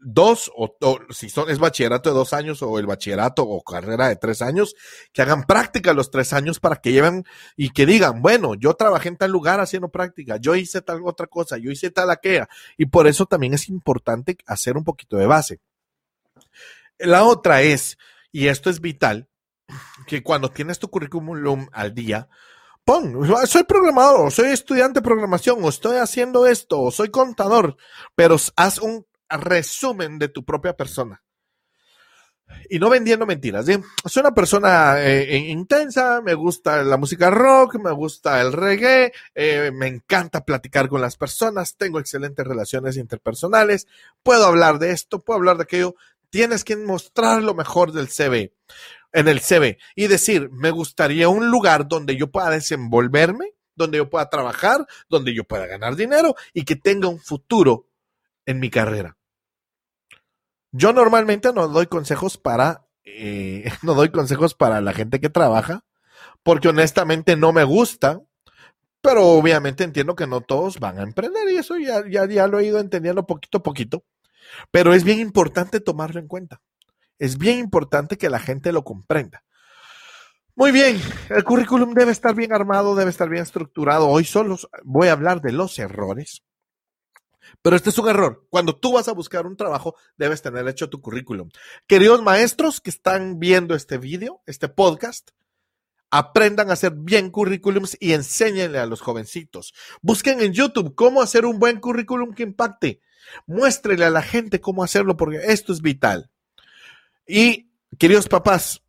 dos, 0.05 0.51
o, 0.55 0.77
si 1.09 1.29
son, 1.29 1.49
es 1.49 1.57
bachillerato 1.57 2.09
de 2.09 2.15
dos 2.15 2.31
años 2.33 2.61
o 2.61 2.77
el 2.77 2.85
bachillerato 2.85 3.43
o 3.43 3.63
carrera 3.63 4.07
de 4.07 4.15
tres 4.15 4.41
años, 4.41 4.75
que 5.11 5.23
hagan 5.23 5.45
práctica 5.45 5.93
los 5.93 6.11
tres 6.11 6.31
años 6.31 6.59
para 6.59 6.75
que 6.75 6.91
lleven 6.91 7.25
y 7.55 7.71
que 7.71 7.85
digan, 7.87 8.21
bueno, 8.21 8.53
yo 8.53 8.75
trabajé 8.75 9.09
en 9.09 9.17
tal 9.17 9.31
lugar 9.31 9.59
haciendo 9.59 9.89
práctica, 9.89 10.37
yo 10.37 10.55
hice 10.55 10.81
tal 10.81 11.01
otra 11.03 11.27
cosa, 11.27 11.57
yo 11.57 11.71
hice 11.71 11.89
tal 11.89 12.11
aquella. 12.11 12.47
Y 12.77 12.85
por 12.85 13.07
eso 13.07 13.25
también 13.25 13.55
es 13.55 13.67
importante 13.67 14.37
hacer 14.45 14.77
un 14.77 14.83
poquito 14.83 15.17
de 15.17 15.25
base. 15.25 15.59
La 16.99 17.23
otra 17.23 17.63
es, 17.63 17.97
y 18.31 18.47
esto 18.47 18.69
es 18.69 18.81
vital, 18.81 19.27
que 20.05 20.21
cuando 20.21 20.49
tienes 20.49 20.77
tu 20.77 20.89
currículum 20.89 21.67
al 21.71 21.95
día, 21.95 22.29
pon, 22.85 23.27
soy 23.47 23.63
programador, 23.63 24.31
soy 24.31 24.51
estudiante 24.51 24.99
de 24.99 25.03
programación, 25.03 25.63
o 25.63 25.69
estoy 25.69 25.97
haciendo 25.97 26.45
esto, 26.45 26.79
o 26.81 26.91
soy 26.91 27.09
contador, 27.09 27.75
pero 28.15 28.37
haz 28.55 28.79
un 28.79 29.05
resumen 29.27 30.19
de 30.19 30.29
tu 30.29 30.45
propia 30.45 30.77
persona. 30.77 31.21
Y 32.69 32.77
no 32.77 32.91
vendiendo 32.91 33.25
mentiras. 33.25 33.65
Soy 33.65 34.21
una 34.21 34.33
persona 34.33 35.03
eh, 35.03 35.35
intensa, 35.35 36.21
me 36.21 36.35
gusta 36.35 36.83
la 36.83 36.97
música 36.97 37.31
rock, 37.31 37.77
me 37.83 37.91
gusta 37.91 38.39
el 38.39 38.53
reggae, 38.53 39.11
eh, 39.33 39.71
me 39.73 39.87
encanta 39.87 40.45
platicar 40.45 40.87
con 40.87 41.01
las 41.01 41.17
personas, 41.17 41.75
tengo 41.75 41.99
excelentes 41.99 42.45
relaciones 42.45 42.97
interpersonales, 42.97 43.87
puedo 44.21 44.45
hablar 44.45 44.77
de 44.77 44.91
esto, 44.91 45.23
puedo 45.23 45.39
hablar 45.39 45.57
de 45.57 45.63
aquello. 45.63 45.95
Tienes 46.35 46.65
que 46.65 46.75
mostrar 46.75 47.41
lo 47.41 47.53
mejor 47.53 47.93
del 47.93 48.09
CV, 48.09 48.53
en 49.13 49.29
el 49.29 49.39
CV, 49.39 49.77
y 49.95 50.07
decir, 50.07 50.49
me 50.51 50.69
gustaría 50.69 51.29
un 51.29 51.49
lugar 51.49 51.87
donde 51.87 52.17
yo 52.17 52.29
pueda 52.29 52.49
desenvolverme, 52.49 53.53
donde 53.73 53.99
yo 53.99 54.09
pueda 54.09 54.29
trabajar, 54.29 54.85
donde 55.07 55.33
yo 55.33 55.45
pueda 55.45 55.65
ganar 55.65 55.95
dinero 55.95 56.35
y 56.51 56.65
que 56.65 56.75
tenga 56.75 57.07
un 57.07 57.19
futuro 57.19 57.87
en 58.45 58.59
mi 58.59 58.69
carrera. 58.69 59.17
Yo 60.73 60.91
normalmente 60.91 61.53
no 61.53 61.69
doy 61.69 61.87
consejos 61.87 62.37
para, 62.37 62.85
eh, 63.05 63.71
no 63.81 63.93
doy 63.93 64.09
consejos 64.09 64.55
para 64.55 64.81
la 64.81 64.91
gente 64.91 65.21
que 65.21 65.29
trabaja, 65.29 65.85
porque 66.43 66.67
honestamente 66.67 67.37
no 67.37 67.53
me 67.53 67.63
gusta, 67.63 68.21
pero 68.99 69.25
obviamente 69.25 69.85
entiendo 69.85 70.17
que 70.17 70.27
no 70.27 70.41
todos 70.41 70.81
van 70.81 70.99
a 70.99 71.03
emprender 71.03 71.49
y 71.49 71.55
eso 71.55 71.77
ya, 71.77 72.03
ya, 72.09 72.27
ya 72.27 72.45
lo 72.47 72.59
he 72.59 72.65
ido 72.65 72.79
entendiendo 72.79 73.25
poquito 73.25 73.59
a 73.59 73.63
poquito. 73.63 74.03
Pero 74.71 74.93
es 74.93 75.03
bien 75.03 75.19
importante 75.19 75.79
tomarlo 75.79 76.19
en 76.19 76.27
cuenta. 76.27 76.61
Es 77.19 77.37
bien 77.37 77.59
importante 77.59 78.17
que 78.17 78.29
la 78.29 78.39
gente 78.39 78.71
lo 78.71 78.83
comprenda. 78.83 79.43
Muy 80.55 80.71
bien, 80.71 81.01
el 81.29 81.43
currículum 81.43 81.93
debe 81.93 82.11
estar 82.11 82.33
bien 82.33 82.53
armado, 82.53 82.95
debe 82.95 83.09
estar 83.09 83.29
bien 83.29 83.43
estructurado. 83.43 84.07
Hoy 84.07 84.23
solo 84.23 84.57
voy 84.83 85.09
a 85.09 85.13
hablar 85.13 85.41
de 85.41 85.51
los 85.51 85.79
errores 85.79 86.43
pero 87.61 87.75
este 87.75 87.89
es 87.89 87.97
un 87.97 88.09
error. 88.09 88.45
Cuando 88.49 88.75
tú 88.75 88.93
vas 88.93 89.07
a 89.07 89.13
buscar 89.13 89.45
un 89.45 89.57
trabajo, 89.57 89.95
debes 90.17 90.41
tener 90.41 90.67
hecho 90.67 90.89
tu 90.89 91.01
currículum. 91.01 91.49
Queridos 91.87 92.21
maestros 92.21 92.81
que 92.81 92.89
están 92.89 93.39
viendo 93.39 93.75
este 93.75 93.97
video, 93.97 94.41
este 94.45 94.67
podcast, 94.67 95.31
aprendan 96.11 96.69
a 96.69 96.73
hacer 96.73 96.93
bien 96.95 97.29
currículums 97.29 97.97
y 97.99 98.13
enséñenle 98.13 98.79
a 98.79 98.85
los 98.85 99.01
jovencitos. 99.01 99.73
Busquen 100.01 100.41
en 100.41 100.53
YouTube 100.53 100.95
cómo 100.95 101.21
hacer 101.21 101.45
un 101.45 101.59
buen 101.59 101.79
currículum 101.79 102.33
que 102.33 102.43
impacte. 102.43 103.01
Muéstrenle 103.47 104.05
a 104.05 104.09
la 104.09 104.21
gente 104.21 104.61
cómo 104.61 104.83
hacerlo 104.83 105.17
porque 105.17 105.41
esto 105.45 105.73
es 105.73 105.81
vital. 105.81 106.31
Y, 107.27 107.71
queridos 107.97 108.27
papás, 108.27 108.83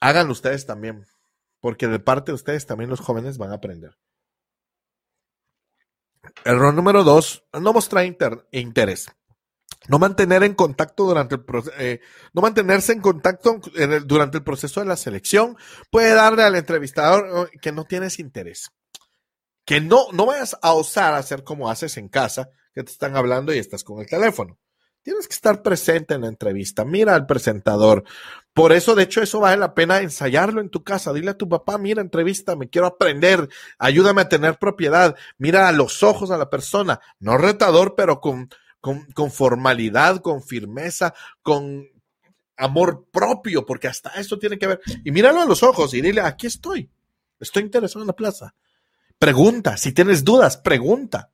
háganlo 0.00 0.32
ustedes 0.32 0.66
también, 0.66 1.06
porque 1.60 1.88
de 1.88 1.98
parte 1.98 2.32
de 2.32 2.36
ustedes 2.36 2.66
también 2.66 2.90
los 2.90 3.00
jóvenes 3.00 3.38
van 3.38 3.50
a 3.50 3.56
aprender. 3.56 3.96
Error 6.44 6.74
número 6.74 7.04
dos, 7.04 7.44
no 7.52 7.72
mostrar 7.72 8.04
inter 8.04 8.46
interés. 8.52 9.08
No 9.88 9.98
mantener 9.98 10.44
en 10.44 10.54
contacto 10.54 11.04
durante 11.04 11.34
el 11.34 11.44
eh, 11.78 12.00
no 12.32 12.42
mantenerse 12.42 12.92
en 12.92 13.00
contacto 13.00 13.60
durante 14.04 14.38
el 14.38 14.44
proceso 14.44 14.78
de 14.80 14.86
la 14.86 14.96
selección 14.96 15.56
puede 15.90 16.14
darle 16.14 16.44
al 16.44 16.54
entrevistador 16.54 17.48
eh, 17.52 17.58
que 17.60 17.72
no 17.72 17.84
tienes 17.84 18.20
interés. 18.20 18.70
Que 19.64 19.80
no, 19.80 20.06
no 20.12 20.26
vayas 20.26 20.56
a 20.62 20.72
osar 20.72 21.14
hacer 21.14 21.42
como 21.42 21.68
haces 21.68 21.96
en 21.96 22.08
casa, 22.08 22.50
que 22.74 22.82
te 22.82 22.90
están 22.90 23.16
hablando 23.16 23.52
y 23.52 23.58
estás 23.58 23.84
con 23.84 24.00
el 24.00 24.06
teléfono. 24.06 24.58
Tienes 25.02 25.26
que 25.26 25.34
estar 25.34 25.62
presente 25.62 26.14
en 26.14 26.20
la 26.20 26.28
entrevista. 26.28 26.84
Mira 26.84 27.14
al 27.14 27.26
presentador. 27.26 28.04
Por 28.54 28.72
eso, 28.72 28.94
de 28.94 29.02
hecho, 29.02 29.20
eso 29.20 29.40
vale 29.40 29.56
la 29.56 29.74
pena 29.74 29.98
ensayarlo 29.98 30.60
en 30.60 30.68
tu 30.68 30.84
casa. 30.84 31.12
Dile 31.12 31.30
a 31.30 31.36
tu 31.36 31.48
papá, 31.48 31.76
mira, 31.76 32.00
entrevista, 32.00 32.54
me 32.54 32.68
quiero 32.68 32.86
aprender. 32.86 33.48
Ayúdame 33.78 34.22
a 34.22 34.28
tener 34.28 34.58
propiedad. 34.58 35.16
Mira 35.38 35.66
a 35.66 35.72
los 35.72 36.04
ojos 36.04 36.30
a 36.30 36.38
la 36.38 36.50
persona. 36.50 37.00
No 37.18 37.36
retador, 37.36 37.96
pero 37.96 38.20
con, 38.20 38.48
con, 38.80 39.06
con 39.12 39.32
formalidad, 39.32 40.20
con 40.20 40.40
firmeza, 40.40 41.14
con 41.42 41.88
amor 42.56 43.08
propio, 43.10 43.66
porque 43.66 43.88
hasta 43.88 44.10
eso 44.10 44.38
tiene 44.38 44.56
que 44.56 44.68
ver. 44.68 44.80
Y 45.04 45.10
míralo 45.10 45.40
a 45.40 45.46
los 45.46 45.64
ojos 45.64 45.94
y 45.94 46.00
dile, 46.00 46.20
aquí 46.20 46.46
estoy. 46.46 46.88
Estoy 47.40 47.64
interesado 47.64 48.02
en 48.02 48.06
la 48.06 48.12
plaza. 48.12 48.54
Pregunta. 49.18 49.76
Si 49.76 49.90
tienes 49.92 50.22
dudas, 50.22 50.58
pregunta. 50.58 51.31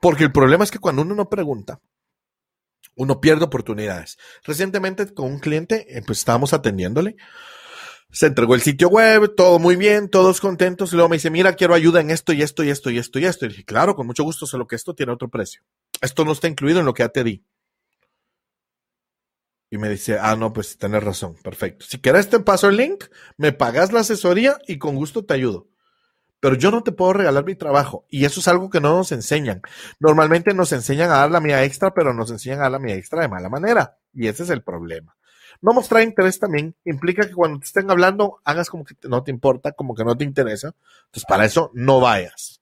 Porque 0.00 0.24
el 0.24 0.32
problema 0.32 0.64
es 0.64 0.70
que 0.70 0.78
cuando 0.78 1.02
uno 1.02 1.14
no 1.14 1.28
pregunta, 1.28 1.80
uno 2.94 3.20
pierde 3.20 3.44
oportunidades. 3.44 4.18
Recientemente 4.44 5.12
con 5.14 5.26
un 5.26 5.38
cliente, 5.38 5.86
eh, 5.96 6.02
pues 6.04 6.18
estábamos 6.18 6.52
atendiéndole. 6.52 7.16
Se 8.10 8.26
entregó 8.26 8.54
el 8.54 8.62
sitio 8.62 8.88
web, 8.88 9.34
todo 9.36 9.58
muy 9.58 9.76
bien, 9.76 10.08
todos 10.08 10.40
contentos. 10.40 10.92
Luego 10.92 11.08
me 11.08 11.16
dice, 11.16 11.30
mira, 11.30 11.54
quiero 11.54 11.74
ayuda 11.74 12.00
en 12.00 12.10
esto 12.10 12.32
y 12.32 12.42
esto 12.42 12.64
y 12.64 12.70
esto 12.70 12.90
y 12.90 12.98
esto 12.98 13.18
y 13.18 13.26
esto. 13.26 13.44
Y 13.44 13.48
dije, 13.48 13.64
claro, 13.64 13.94
con 13.94 14.06
mucho 14.06 14.24
gusto, 14.24 14.46
solo 14.46 14.66
que 14.66 14.76
esto 14.76 14.94
tiene 14.94 15.12
otro 15.12 15.28
precio. 15.28 15.62
Esto 16.00 16.24
no 16.24 16.32
está 16.32 16.48
incluido 16.48 16.80
en 16.80 16.86
lo 16.86 16.94
que 16.94 17.02
ya 17.02 17.10
te 17.10 17.22
di. 17.22 17.44
Y 19.70 19.76
me 19.76 19.90
dice, 19.90 20.18
ah, 20.18 20.34
no, 20.34 20.52
pues 20.54 20.78
tienes 20.78 21.04
razón, 21.04 21.36
perfecto. 21.42 21.84
Si 21.86 22.00
quieres 22.00 22.30
te 22.30 22.40
paso 22.40 22.68
el 22.68 22.78
link, 22.78 23.04
me 23.36 23.52
pagas 23.52 23.92
la 23.92 24.00
asesoría 24.00 24.58
y 24.66 24.78
con 24.78 24.96
gusto 24.96 25.26
te 25.26 25.34
ayudo 25.34 25.68
pero 26.40 26.54
yo 26.54 26.70
no 26.70 26.82
te 26.82 26.92
puedo 26.92 27.12
regalar 27.14 27.44
mi 27.44 27.54
trabajo. 27.54 28.06
Y 28.08 28.24
eso 28.24 28.40
es 28.40 28.48
algo 28.48 28.70
que 28.70 28.80
no 28.80 28.96
nos 28.96 29.12
enseñan. 29.12 29.62
Normalmente 29.98 30.54
nos 30.54 30.72
enseñan 30.72 31.10
a 31.10 31.18
dar 31.18 31.30
la 31.30 31.40
mía 31.40 31.64
extra, 31.64 31.92
pero 31.92 32.14
nos 32.14 32.30
enseñan 32.30 32.60
a 32.60 32.62
dar 32.62 32.72
la 32.72 32.78
mía 32.78 32.94
extra 32.94 33.22
de 33.22 33.28
mala 33.28 33.48
manera. 33.48 33.98
Y 34.12 34.28
ese 34.28 34.44
es 34.44 34.50
el 34.50 34.62
problema. 34.62 35.16
No 35.60 35.72
mostrar 35.72 36.02
interés 36.02 36.38
también 36.38 36.76
implica 36.84 37.26
que 37.26 37.34
cuando 37.34 37.58
te 37.58 37.66
estén 37.66 37.90
hablando 37.90 38.40
hagas 38.44 38.70
como 38.70 38.84
que 38.84 38.94
no 39.08 39.24
te 39.24 39.32
importa, 39.32 39.72
como 39.72 39.94
que 39.94 40.04
no 40.04 40.16
te 40.16 40.24
interesa. 40.24 40.74
Entonces, 41.06 41.24
para 41.28 41.44
eso 41.44 41.70
no 41.74 42.00
vayas. 42.00 42.60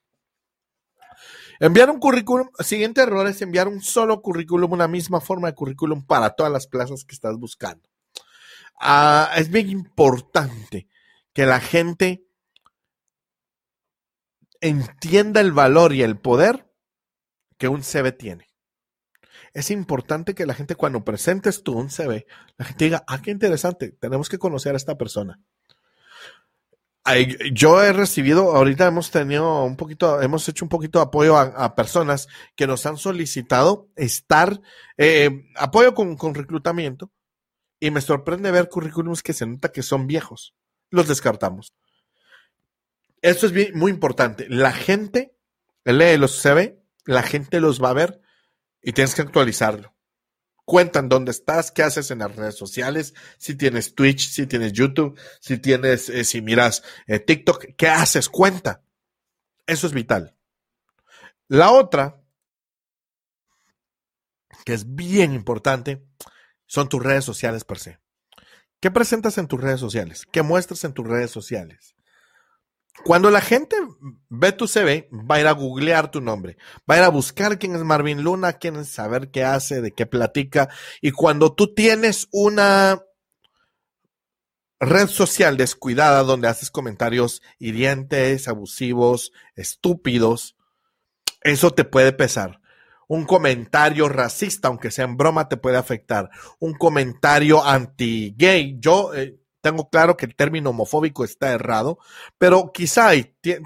Enviar 1.60 1.90
un 1.90 1.98
currículum, 1.98 2.48
siguiente 2.60 3.00
error 3.00 3.26
es 3.26 3.40
enviar 3.40 3.68
un 3.68 3.80
solo 3.80 4.20
currículum, 4.20 4.72
una 4.72 4.88
misma 4.88 5.20
forma 5.20 5.48
de 5.48 5.54
currículum 5.54 6.04
para 6.04 6.30
todas 6.30 6.52
las 6.52 6.66
plazas 6.66 7.04
que 7.04 7.14
estás 7.14 7.36
buscando. 7.36 7.88
Ah, 8.78 9.30
es 9.36 9.50
bien 9.50 9.70
importante 9.70 10.86
que 11.32 11.46
la 11.46 11.60
gente 11.60 12.25
entienda 14.60 15.40
el 15.40 15.52
valor 15.52 15.92
y 15.92 16.02
el 16.02 16.18
poder 16.18 16.70
que 17.58 17.68
un 17.68 17.82
CV 17.82 18.12
tiene. 18.12 18.46
Es 19.54 19.70
importante 19.70 20.34
que 20.34 20.46
la 20.46 20.54
gente 20.54 20.74
cuando 20.74 21.04
presentes 21.04 21.62
tú 21.62 21.78
un 21.78 21.88
CV, 21.88 22.26
la 22.58 22.64
gente 22.66 22.84
diga, 22.84 23.04
ah, 23.06 23.22
qué 23.22 23.30
interesante, 23.30 23.90
tenemos 23.90 24.28
que 24.28 24.38
conocer 24.38 24.74
a 24.74 24.76
esta 24.76 24.98
persona. 24.98 25.40
Yo 27.52 27.82
he 27.82 27.92
recibido, 27.92 28.56
ahorita 28.56 28.86
hemos 28.86 29.12
tenido 29.12 29.62
un 29.64 29.76
poquito, 29.76 30.20
hemos 30.20 30.48
hecho 30.48 30.64
un 30.64 30.68
poquito 30.68 30.98
de 30.98 31.04
apoyo 31.04 31.38
a, 31.38 31.74
personas 31.76 32.26
que 32.56 32.66
nos 32.66 32.84
han 32.84 32.96
solicitado 32.96 33.88
estar, 33.94 34.60
eh, 34.98 35.30
apoyo 35.54 35.94
con, 35.94 36.16
con 36.16 36.34
reclutamiento, 36.34 37.12
y 37.78 37.90
me 37.92 38.00
sorprende 38.00 38.50
ver 38.50 38.68
currículums 38.68 39.22
que 39.22 39.32
se 39.32 39.46
nota 39.46 39.70
que 39.70 39.82
son 39.82 40.06
viejos. 40.06 40.54
Los 40.90 41.06
descartamos. 41.06 41.72
Esto 43.22 43.46
es 43.46 43.74
muy 43.74 43.90
importante. 43.90 44.46
La 44.48 44.72
gente 44.72 45.36
lee 45.84 46.16
los 46.16 46.40
CV, 46.40 46.82
la 47.04 47.22
gente 47.22 47.60
los 47.60 47.82
va 47.82 47.90
a 47.90 47.94
ver 47.94 48.20
y 48.82 48.92
tienes 48.92 49.14
que 49.14 49.22
actualizarlo. 49.22 49.94
Cuentan 50.64 51.08
dónde 51.08 51.30
estás, 51.30 51.70
qué 51.70 51.84
haces 51.84 52.10
en 52.10 52.18
las 52.18 52.34
redes 52.34 52.56
sociales, 52.56 53.14
si 53.38 53.54
tienes 53.54 53.94
Twitch, 53.94 54.28
si 54.28 54.46
tienes 54.46 54.72
YouTube, 54.72 55.18
si 55.40 55.58
tienes, 55.58 56.08
eh, 56.08 56.24
si 56.24 56.42
miras 56.42 56.82
eh, 57.06 57.20
TikTok, 57.20 57.76
qué 57.76 57.88
haces, 57.88 58.28
cuenta. 58.28 58.82
Eso 59.66 59.86
es 59.86 59.92
vital. 59.92 60.36
La 61.48 61.70
otra, 61.70 62.20
que 64.64 64.74
es 64.74 64.94
bien 64.94 65.34
importante, 65.34 66.04
son 66.66 66.88
tus 66.88 67.02
redes 67.02 67.24
sociales 67.24 67.64
per 67.64 67.78
se. 67.78 68.00
¿Qué 68.80 68.90
presentas 68.90 69.38
en 69.38 69.46
tus 69.46 69.60
redes 69.60 69.80
sociales? 69.80 70.26
¿Qué 70.30 70.42
muestras 70.42 70.84
en 70.84 70.92
tus 70.92 71.06
redes 71.06 71.30
sociales? 71.30 71.95
Cuando 73.04 73.30
la 73.30 73.40
gente 73.40 73.76
ve 74.28 74.52
tu 74.52 74.66
CV, 74.66 75.08
va 75.12 75.36
a 75.36 75.40
ir 75.40 75.46
a 75.46 75.52
googlear 75.52 76.10
tu 76.10 76.20
nombre, 76.20 76.56
va 76.90 76.94
a 76.96 76.98
ir 76.98 77.04
a 77.04 77.08
buscar 77.08 77.58
quién 77.58 77.74
es 77.74 77.82
Marvin 77.82 78.22
Luna, 78.22 78.54
quién 78.54 78.76
es 78.76 78.88
saber 78.88 79.30
qué 79.30 79.44
hace, 79.44 79.80
de 79.80 79.92
qué 79.92 80.06
platica. 80.06 80.68
Y 81.00 81.12
cuando 81.12 81.54
tú 81.54 81.72
tienes 81.74 82.28
una 82.32 83.00
red 84.80 85.08
social 85.08 85.56
descuidada 85.56 86.22
donde 86.22 86.48
haces 86.48 86.70
comentarios 86.70 87.42
hirientes, 87.58 88.48
abusivos, 88.48 89.32
estúpidos, 89.54 90.56
eso 91.42 91.72
te 91.72 91.84
puede 91.84 92.12
pesar. 92.12 92.60
Un 93.08 93.24
comentario 93.24 94.08
racista, 94.08 94.66
aunque 94.68 94.90
sea 94.90 95.04
en 95.04 95.16
broma, 95.16 95.48
te 95.48 95.56
puede 95.56 95.76
afectar. 95.76 96.28
Un 96.58 96.74
comentario 96.74 97.64
anti-gay. 97.64 98.78
Yo 98.80 99.14
eh, 99.14 99.38
tengo 99.66 99.90
claro 99.90 100.16
que 100.16 100.26
el 100.26 100.36
término 100.36 100.70
homofóbico 100.70 101.24
está 101.24 101.50
errado, 101.50 101.98
pero 102.38 102.70
quizá 102.72 103.10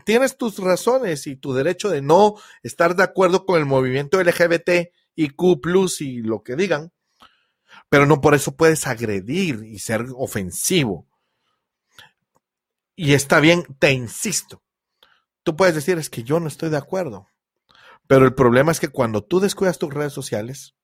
tienes 0.07 0.39
tus 0.39 0.57
razones 0.57 1.27
y 1.27 1.37
tu 1.37 1.53
derecho 1.53 1.91
de 1.91 2.01
no 2.01 2.37
estar 2.63 2.97
de 2.97 3.03
acuerdo 3.03 3.45
con 3.45 3.59
el 3.59 3.67
movimiento 3.67 4.19
LGBT 4.23 4.95
y 5.15 5.29
Q 5.29 5.61
y 6.01 6.23
lo 6.23 6.43
que 6.43 6.57
digan, 6.57 6.91
pero 7.91 8.07
no 8.07 8.23
por 8.23 8.35
eso 8.35 8.57
puedes 8.57 8.87
agredir 8.87 9.63
y 9.63 9.79
ser 9.79 10.07
ofensivo. 10.17 11.07
Y 12.97 13.13
está 13.13 13.39
bien, 13.41 13.65
te 13.79 13.93
insisto. 13.93 14.63
Tú 15.43 15.55
puedes 15.55 15.75
decir, 15.75 15.99
es 15.99 16.09
que 16.09 16.23
yo 16.23 16.41
no 16.41 16.49
estoy 16.49 16.71
de 16.71 16.79
acuerdo. 16.79 17.27
Pero 18.07 18.25
el 18.25 18.35
problema 18.35 18.73
es 18.73 18.81
que 18.81 18.89
cuando 18.89 19.23
tú 19.23 19.39
descuidas 19.39 19.79
tus 19.79 19.93
redes 19.93 20.15
sociales, 20.15 20.75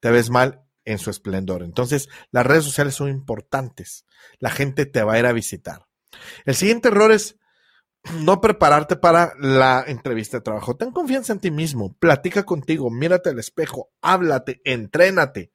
te 0.00 0.10
ves 0.10 0.28
mal 0.28 0.66
en 0.90 0.98
su 0.98 1.10
esplendor. 1.10 1.62
Entonces, 1.62 2.08
las 2.30 2.46
redes 2.46 2.64
sociales 2.64 2.94
son 2.94 3.08
importantes. 3.08 4.06
La 4.38 4.50
gente 4.50 4.86
te 4.86 5.02
va 5.02 5.14
a 5.14 5.18
ir 5.18 5.26
a 5.26 5.32
visitar. 5.32 5.86
El 6.44 6.54
siguiente 6.54 6.88
error 6.88 7.12
es 7.12 7.36
no 8.20 8.40
prepararte 8.40 8.96
para 8.96 9.34
la 9.38 9.84
entrevista 9.86 10.38
de 10.38 10.42
trabajo. 10.42 10.76
Ten 10.76 10.90
confianza 10.90 11.32
en 11.32 11.40
ti 11.40 11.50
mismo, 11.50 11.94
platica 11.94 12.44
contigo, 12.44 12.90
mírate 12.90 13.30
al 13.30 13.38
espejo, 13.38 13.90
háblate, 14.00 14.60
entrénate. 14.64 15.52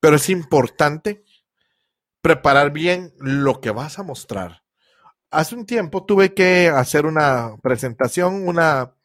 Pero 0.00 0.16
es 0.16 0.30
importante 0.30 1.24
preparar 2.20 2.70
bien 2.70 3.12
lo 3.18 3.60
que 3.60 3.70
vas 3.70 3.98
a 3.98 4.02
mostrar. 4.02 4.62
Hace 5.30 5.56
un 5.56 5.66
tiempo 5.66 6.04
tuve 6.04 6.34
que 6.34 6.68
hacer 6.68 7.06
una 7.06 7.56
presentación, 7.62 8.48
una 8.48 8.95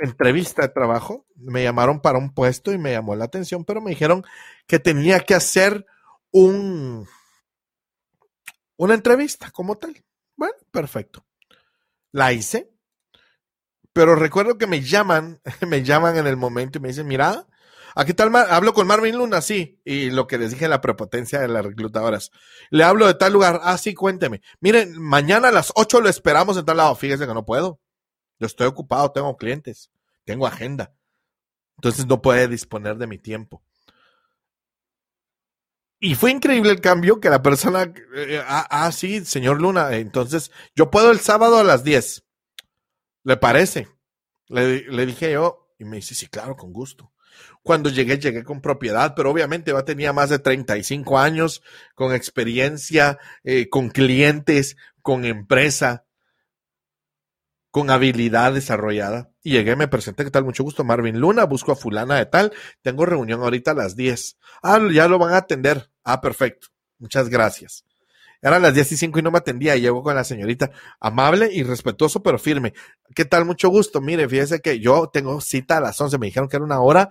entrevista 0.00 0.62
de 0.62 0.68
trabajo, 0.68 1.26
me 1.36 1.62
llamaron 1.62 2.00
para 2.00 2.18
un 2.18 2.34
puesto 2.34 2.72
y 2.72 2.78
me 2.78 2.92
llamó 2.92 3.14
la 3.14 3.24
atención, 3.24 3.64
pero 3.64 3.80
me 3.80 3.90
dijeron 3.90 4.24
que 4.66 4.78
tenía 4.78 5.20
que 5.20 5.34
hacer 5.34 5.86
un 6.30 7.06
una 8.76 8.94
entrevista 8.94 9.50
como 9.50 9.76
tal. 9.76 10.04
Bueno, 10.36 10.54
perfecto. 10.70 11.24
La 12.12 12.32
hice, 12.32 12.70
pero 13.92 14.14
recuerdo 14.14 14.58
que 14.58 14.66
me 14.66 14.82
llaman, 14.82 15.40
me 15.66 15.82
llaman 15.82 16.16
en 16.18 16.26
el 16.26 16.36
momento 16.36 16.78
y 16.78 16.82
me 16.82 16.88
dicen, 16.88 17.06
mira, 17.06 17.46
aquí 17.94 18.12
tal, 18.12 18.34
hablo 18.36 18.74
con 18.74 18.86
Marvin 18.86 19.16
Luna, 19.16 19.40
sí, 19.40 19.80
y 19.84 20.10
lo 20.10 20.26
que 20.26 20.36
les 20.36 20.50
dije 20.50 20.68
la 20.68 20.82
prepotencia 20.82 21.40
de 21.40 21.48
las 21.48 21.64
reclutadoras. 21.64 22.30
Le 22.70 22.84
hablo 22.84 23.06
de 23.06 23.14
tal 23.14 23.32
lugar, 23.32 23.60
ah, 23.62 23.78
sí, 23.78 23.94
cuénteme. 23.94 24.42
Miren, 24.60 25.00
mañana 25.00 25.48
a 25.48 25.52
las 25.52 25.72
8 25.74 26.00
lo 26.02 26.08
esperamos 26.08 26.58
en 26.58 26.66
tal 26.66 26.76
lado, 26.76 26.94
fíjese 26.94 27.26
que 27.26 27.34
no 27.34 27.46
puedo. 27.46 27.80
Yo 28.38 28.46
estoy 28.46 28.66
ocupado, 28.66 29.12
tengo 29.12 29.36
clientes, 29.36 29.90
tengo 30.24 30.46
agenda. 30.46 30.94
Entonces 31.76 32.06
no 32.06 32.22
puede 32.22 32.48
disponer 32.48 32.96
de 32.96 33.06
mi 33.06 33.18
tiempo. 33.18 33.62
Y 35.98 36.14
fue 36.14 36.30
increíble 36.30 36.70
el 36.70 36.80
cambio 36.80 37.20
que 37.20 37.30
la 37.30 37.42
persona, 37.42 37.92
eh, 38.14 38.42
ah, 38.46 38.66
ah, 38.68 38.92
sí, 38.92 39.24
señor 39.24 39.60
Luna, 39.60 39.96
entonces 39.96 40.50
yo 40.74 40.90
puedo 40.90 41.10
el 41.10 41.20
sábado 41.20 41.58
a 41.58 41.64
las 41.64 41.84
10. 41.84 42.24
¿Le 43.24 43.36
parece? 43.38 43.88
Le, 44.48 44.82
le, 44.82 45.06
dije 45.06 45.32
yo, 45.32 45.72
y 45.78 45.84
me 45.84 45.96
dice, 45.96 46.14
sí, 46.14 46.26
claro, 46.26 46.54
con 46.54 46.72
gusto. 46.72 47.12
Cuando 47.62 47.90
llegué, 47.90 48.18
llegué 48.18 48.44
con 48.44 48.60
propiedad, 48.60 49.14
pero 49.16 49.30
obviamente 49.30 49.70
yo 49.70 49.84
tenía 49.84 50.12
más 50.12 50.30
de 50.30 50.38
35 50.38 51.18
años, 51.18 51.62
con 51.94 52.14
experiencia, 52.14 53.18
eh, 53.42 53.68
con 53.68 53.88
clientes, 53.88 54.76
con 55.02 55.24
empresa 55.24 56.05
con 57.76 57.90
habilidad 57.90 58.54
desarrollada. 58.54 59.28
Y 59.42 59.50
llegué, 59.50 59.76
me 59.76 59.86
presenté, 59.86 60.24
¿qué 60.24 60.30
tal? 60.30 60.46
Mucho 60.46 60.64
gusto, 60.64 60.82
Marvin 60.82 61.20
Luna, 61.20 61.44
busco 61.44 61.72
a 61.72 61.76
fulana 61.76 62.16
de 62.16 62.24
tal, 62.24 62.50
tengo 62.80 63.04
reunión 63.04 63.42
ahorita 63.42 63.72
a 63.72 63.74
las 63.74 63.96
10. 63.96 64.38
Ah, 64.62 64.80
ya 64.90 65.08
lo 65.08 65.18
van 65.18 65.34
a 65.34 65.36
atender. 65.36 65.90
Ah, 66.02 66.22
perfecto. 66.22 66.68
Muchas 66.98 67.28
gracias. 67.28 67.84
Eran 68.40 68.62
las 68.62 68.72
10 68.72 68.92
y 68.92 68.96
5 68.96 69.18
y 69.18 69.22
no 69.22 69.30
me 69.30 69.36
atendía 69.36 69.76
y 69.76 69.82
llego 69.82 70.02
con 70.02 70.14
la 70.14 70.24
señorita, 70.24 70.70
amable 71.00 71.50
y 71.52 71.64
respetuoso, 71.64 72.22
pero 72.22 72.38
firme. 72.38 72.72
¿Qué 73.14 73.26
tal? 73.26 73.44
Mucho 73.44 73.68
gusto. 73.68 74.00
Mire, 74.00 74.26
fíjese 74.26 74.62
que 74.62 74.80
yo 74.80 75.10
tengo 75.12 75.42
cita 75.42 75.76
a 75.76 75.80
las 75.80 76.00
11, 76.00 76.16
me 76.16 76.28
dijeron 76.28 76.48
que 76.48 76.56
era 76.56 76.64
una 76.64 76.80
hora 76.80 77.10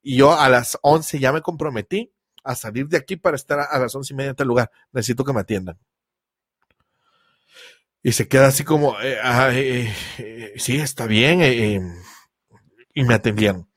y 0.00 0.16
yo 0.16 0.32
a 0.32 0.48
las 0.48 0.78
11 0.80 1.18
ya 1.18 1.30
me 1.30 1.42
comprometí 1.42 2.10
a 2.42 2.54
salir 2.54 2.88
de 2.88 2.96
aquí 2.96 3.16
para 3.16 3.36
estar 3.36 3.60
a 3.70 3.78
las 3.78 3.94
once 3.94 4.14
y 4.14 4.16
media 4.16 4.30
en 4.30 4.36
tal 4.36 4.48
lugar. 4.48 4.70
Necesito 4.92 5.24
que 5.24 5.34
me 5.34 5.40
atiendan 5.40 5.78
y 8.06 8.12
se 8.12 8.28
queda 8.28 8.46
así 8.46 8.62
como, 8.62 9.00
eh, 9.00 9.18
eh, 9.24 9.92
eh, 10.18 10.52
sí, 10.58 10.76
está 10.76 11.06
bien, 11.06 11.42
y 12.94 13.02
me 13.02 13.14
atendieron. 13.14 13.68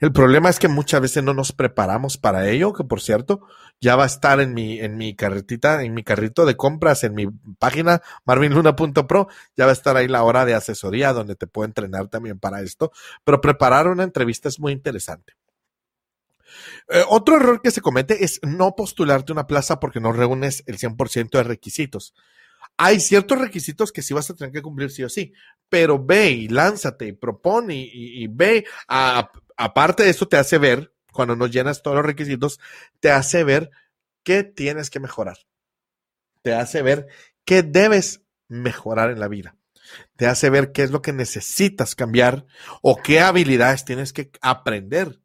El 0.00 0.12
problema 0.12 0.50
es 0.50 0.58
que 0.58 0.66
muchas 0.66 1.00
veces 1.00 1.22
no 1.22 1.34
nos 1.34 1.52
preparamos 1.52 2.18
para 2.18 2.48
ello, 2.48 2.72
que 2.72 2.82
por 2.82 3.00
cierto, 3.00 3.46
ya 3.80 3.94
va 3.94 4.02
a 4.02 4.08
estar 4.08 4.40
en 4.40 4.54
mi, 4.54 4.80
en 4.80 4.96
mi 4.96 5.14
carretita, 5.14 5.84
en 5.84 5.94
mi 5.94 6.02
carrito 6.02 6.44
de 6.46 6.56
compras, 6.56 7.04
en 7.04 7.14
mi 7.14 7.28
página 7.60 8.02
marvinluna.pro, 8.24 9.28
ya 9.56 9.66
va 9.66 9.70
a 9.70 9.74
estar 9.74 9.96
ahí 9.96 10.08
la 10.08 10.24
hora 10.24 10.44
de 10.44 10.54
asesoría 10.54 11.12
donde 11.12 11.36
te 11.36 11.46
puedo 11.46 11.66
entrenar 11.66 12.08
también 12.08 12.40
para 12.40 12.62
esto, 12.62 12.90
pero 13.22 13.40
preparar 13.40 13.86
una 13.86 14.02
entrevista 14.02 14.48
es 14.48 14.58
muy 14.58 14.72
interesante. 14.72 15.34
otro 17.08 17.36
error 17.36 17.62
que 17.62 17.70
se 17.70 17.82
comete 17.82 18.24
es 18.24 18.40
no 18.42 18.74
postularte 18.74 19.30
una 19.30 19.46
plaza 19.46 19.78
porque 19.78 20.00
no 20.00 20.10
reúnes 20.10 20.64
el 20.66 20.76
100% 20.76 21.38
de 21.38 21.44
requisitos. 21.44 22.14
Hay 22.76 23.00
ciertos 23.00 23.38
requisitos 23.38 23.90
que 23.90 24.02
sí 24.02 24.12
vas 24.12 24.28
a 24.30 24.34
tener 24.34 24.52
que 24.52 24.62
cumplir 24.62 24.90
sí 24.90 25.02
o 25.02 25.08
sí, 25.08 25.32
pero 25.68 26.04
ve 26.04 26.30
y 26.30 26.48
lánzate 26.48 27.06
y 27.06 27.12
propone 27.12 27.74
y, 27.76 28.26
ve, 28.26 28.66
aparte 28.88 30.02
de 30.02 30.10
eso 30.10 30.28
te 30.28 30.36
hace 30.36 30.58
ver, 30.58 30.92
cuando 31.12 31.36
no 31.36 31.46
llenas 31.46 31.82
todos 31.82 31.96
los 31.96 32.06
requisitos, 32.06 32.60
te 33.00 33.10
hace 33.10 33.44
ver 33.44 33.70
qué 34.22 34.44
tienes 34.44 34.90
que 34.90 35.00
mejorar. 35.00 35.38
Te 36.42 36.52
hace 36.52 36.82
ver 36.82 37.06
qué 37.44 37.62
debes 37.62 38.22
mejorar 38.48 39.10
en 39.10 39.20
la 39.20 39.28
vida. 39.28 39.56
Te 40.16 40.26
hace 40.26 40.50
ver 40.50 40.72
qué 40.72 40.82
es 40.82 40.90
lo 40.90 41.00
que 41.00 41.12
necesitas 41.12 41.94
cambiar 41.94 42.46
o 42.82 42.96
qué 42.96 43.20
habilidades 43.20 43.84
tienes 43.84 44.12
que 44.12 44.30
aprender 44.40 45.20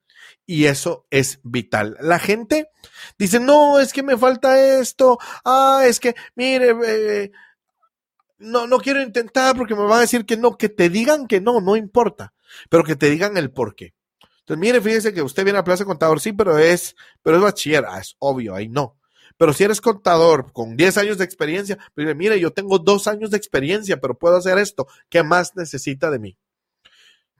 y 0.51 0.65
eso 0.65 1.07
es 1.09 1.39
vital. 1.43 1.95
La 2.01 2.19
gente 2.19 2.71
dice, 3.17 3.39
no, 3.39 3.79
es 3.79 3.93
que 3.93 4.03
me 4.03 4.17
falta 4.17 4.59
esto, 4.79 5.17
ah, 5.45 5.83
es 5.85 6.01
que, 6.01 6.13
mire, 6.35 6.75
eh, 6.85 7.31
no, 8.37 8.67
no 8.67 8.79
quiero 8.79 9.01
intentar 9.01 9.55
porque 9.55 9.75
me 9.75 9.83
van 9.83 9.99
a 9.99 10.01
decir 10.01 10.25
que 10.25 10.35
no, 10.35 10.57
que 10.57 10.67
te 10.67 10.89
digan 10.89 11.25
que 11.25 11.39
no, 11.39 11.61
no 11.61 11.77
importa, 11.77 12.33
pero 12.69 12.83
que 12.83 12.97
te 12.97 13.09
digan 13.09 13.37
el 13.37 13.49
por 13.49 13.75
qué. 13.75 13.93
Entonces, 14.39 14.59
mire, 14.59 14.81
fíjese 14.81 15.13
que 15.13 15.21
usted 15.21 15.45
viene 15.45 15.59
a 15.59 15.63
Plaza 15.63 15.85
Contador, 15.85 16.19
sí, 16.19 16.33
pero 16.33 16.57
es, 16.57 16.97
pero 17.23 17.37
es 17.37 17.43
bachiller, 17.43 17.85
ah, 17.87 17.99
es 17.99 18.17
obvio, 18.19 18.53
ahí 18.53 18.67
no. 18.67 18.97
Pero 19.37 19.53
si 19.53 19.63
eres 19.63 19.79
contador 19.79 20.51
con 20.51 20.75
10 20.75 20.97
años 20.97 21.17
de 21.17 21.23
experiencia, 21.23 21.77
mire, 21.95 22.13
mire, 22.13 22.39
yo 22.41 22.51
tengo 22.51 22.77
dos 22.77 23.07
años 23.07 23.31
de 23.31 23.37
experiencia, 23.37 24.01
pero 24.01 24.19
puedo 24.19 24.35
hacer 24.35 24.57
esto. 24.57 24.85
¿Qué 25.07 25.23
más 25.23 25.55
necesita 25.55 26.11
de 26.11 26.19
mí? 26.19 26.37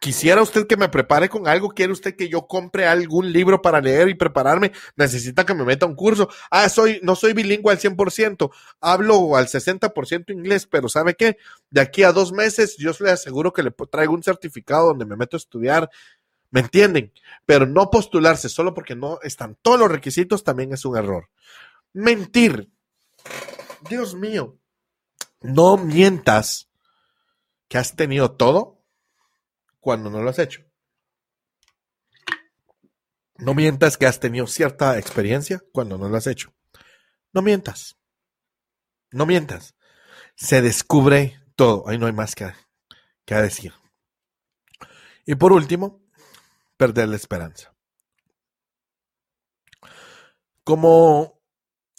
¿Quisiera 0.01 0.41
usted 0.41 0.65
que 0.65 0.77
me 0.77 0.89
prepare 0.89 1.29
con 1.29 1.47
algo? 1.47 1.69
¿Quiere 1.69 1.93
usted 1.93 2.15
que 2.15 2.27
yo 2.27 2.47
compre 2.47 2.87
algún 2.87 3.31
libro 3.31 3.61
para 3.61 3.79
leer 3.79 4.09
y 4.09 4.15
prepararme? 4.15 4.71
¿Necesita 4.95 5.45
que 5.45 5.53
me 5.53 5.63
meta 5.63 5.85
un 5.85 5.93
curso? 5.93 6.27
Ah, 6.49 6.67
soy, 6.69 6.99
no 7.03 7.15
soy 7.15 7.33
bilingüe 7.33 7.71
al 7.71 7.77
100%, 7.77 8.49
hablo 8.79 9.35
al 9.35 9.45
60% 9.45 10.31
inglés, 10.31 10.65
pero 10.65 10.89
¿sabe 10.89 11.13
qué? 11.13 11.37
De 11.69 11.81
aquí 11.81 12.01
a 12.01 12.13
dos 12.13 12.31
meses 12.31 12.77
yo 12.77 12.93
le 12.99 13.11
aseguro 13.11 13.53
que 13.53 13.61
le 13.61 13.69
traigo 13.91 14.15
un 14.15 14.23
certificado 14.23 14.87
donde 14.87 15.05
me 15.05 15.15
meto 15.15 15.35
a 15.35 15.37
estudiar. 15.37 15.91
¿Me 16.49 16.61
entienden? 16.61 17.13
Pero 17.45 17.67
no 17.67 17.91
postularse 17.91 18.49
solo 18.49 18.73
porque 18.73 18.95
no 18.95 19.19
están 19.21 19.55
todos 19.61 19.77
los 19.77 19.91
requisitos 19.91 20.43
también 20.43 20.73
es 20.73 20.83
un 20.83 20.97
error. 20.97 21.29
Mentir. 21.93 22.71
Dios 23.87 24.15
mío. 24.15 24.57
No 25.41 25.77
mientas 25.77 26.69
que 27.67 27.77
has 27.77 27.95
tenido 27.95 28.31
todo 28.31 28.80
cuando 29.81 30.09
no 30.09 30.21
lo 30.21 30.29
has 30.29 30.39
hecho. 30.39 30.63
No 33.37 33.55
mientas 33.55 33.97
que 33.97 34.05
has 34.05 34.19
tenido 34.19 34.47
cierta 34.47 34.97
experiencia 34.97 35.61
cuando 35.73 35.97
no 35.97 36.07
lo 36.07 36.15
has 36.15 36.27
hecho. 36.27 36.53
No 37.33 37.41
mientas. 37.41 37.97
No 39.11 39.25
mientas. 39.25 39.75
Se 40.35 40.61
descubre 40.61 41.41
todo. 41.55 41.87
Ahí 41.87 41.97
no 41.97 42.05
hay 42.05 42.13
más 42.13 42.35
que, 42.35 42.53
que 43.25 43.35
decir. 43.35 43.73
Y 45.25 45.35
por 45.35 45.51
último, 45.51 46.03
perder 46.77 47.09
la 47.09 47.15
esperanza. 47.15 47.75
Como 50.63 51.41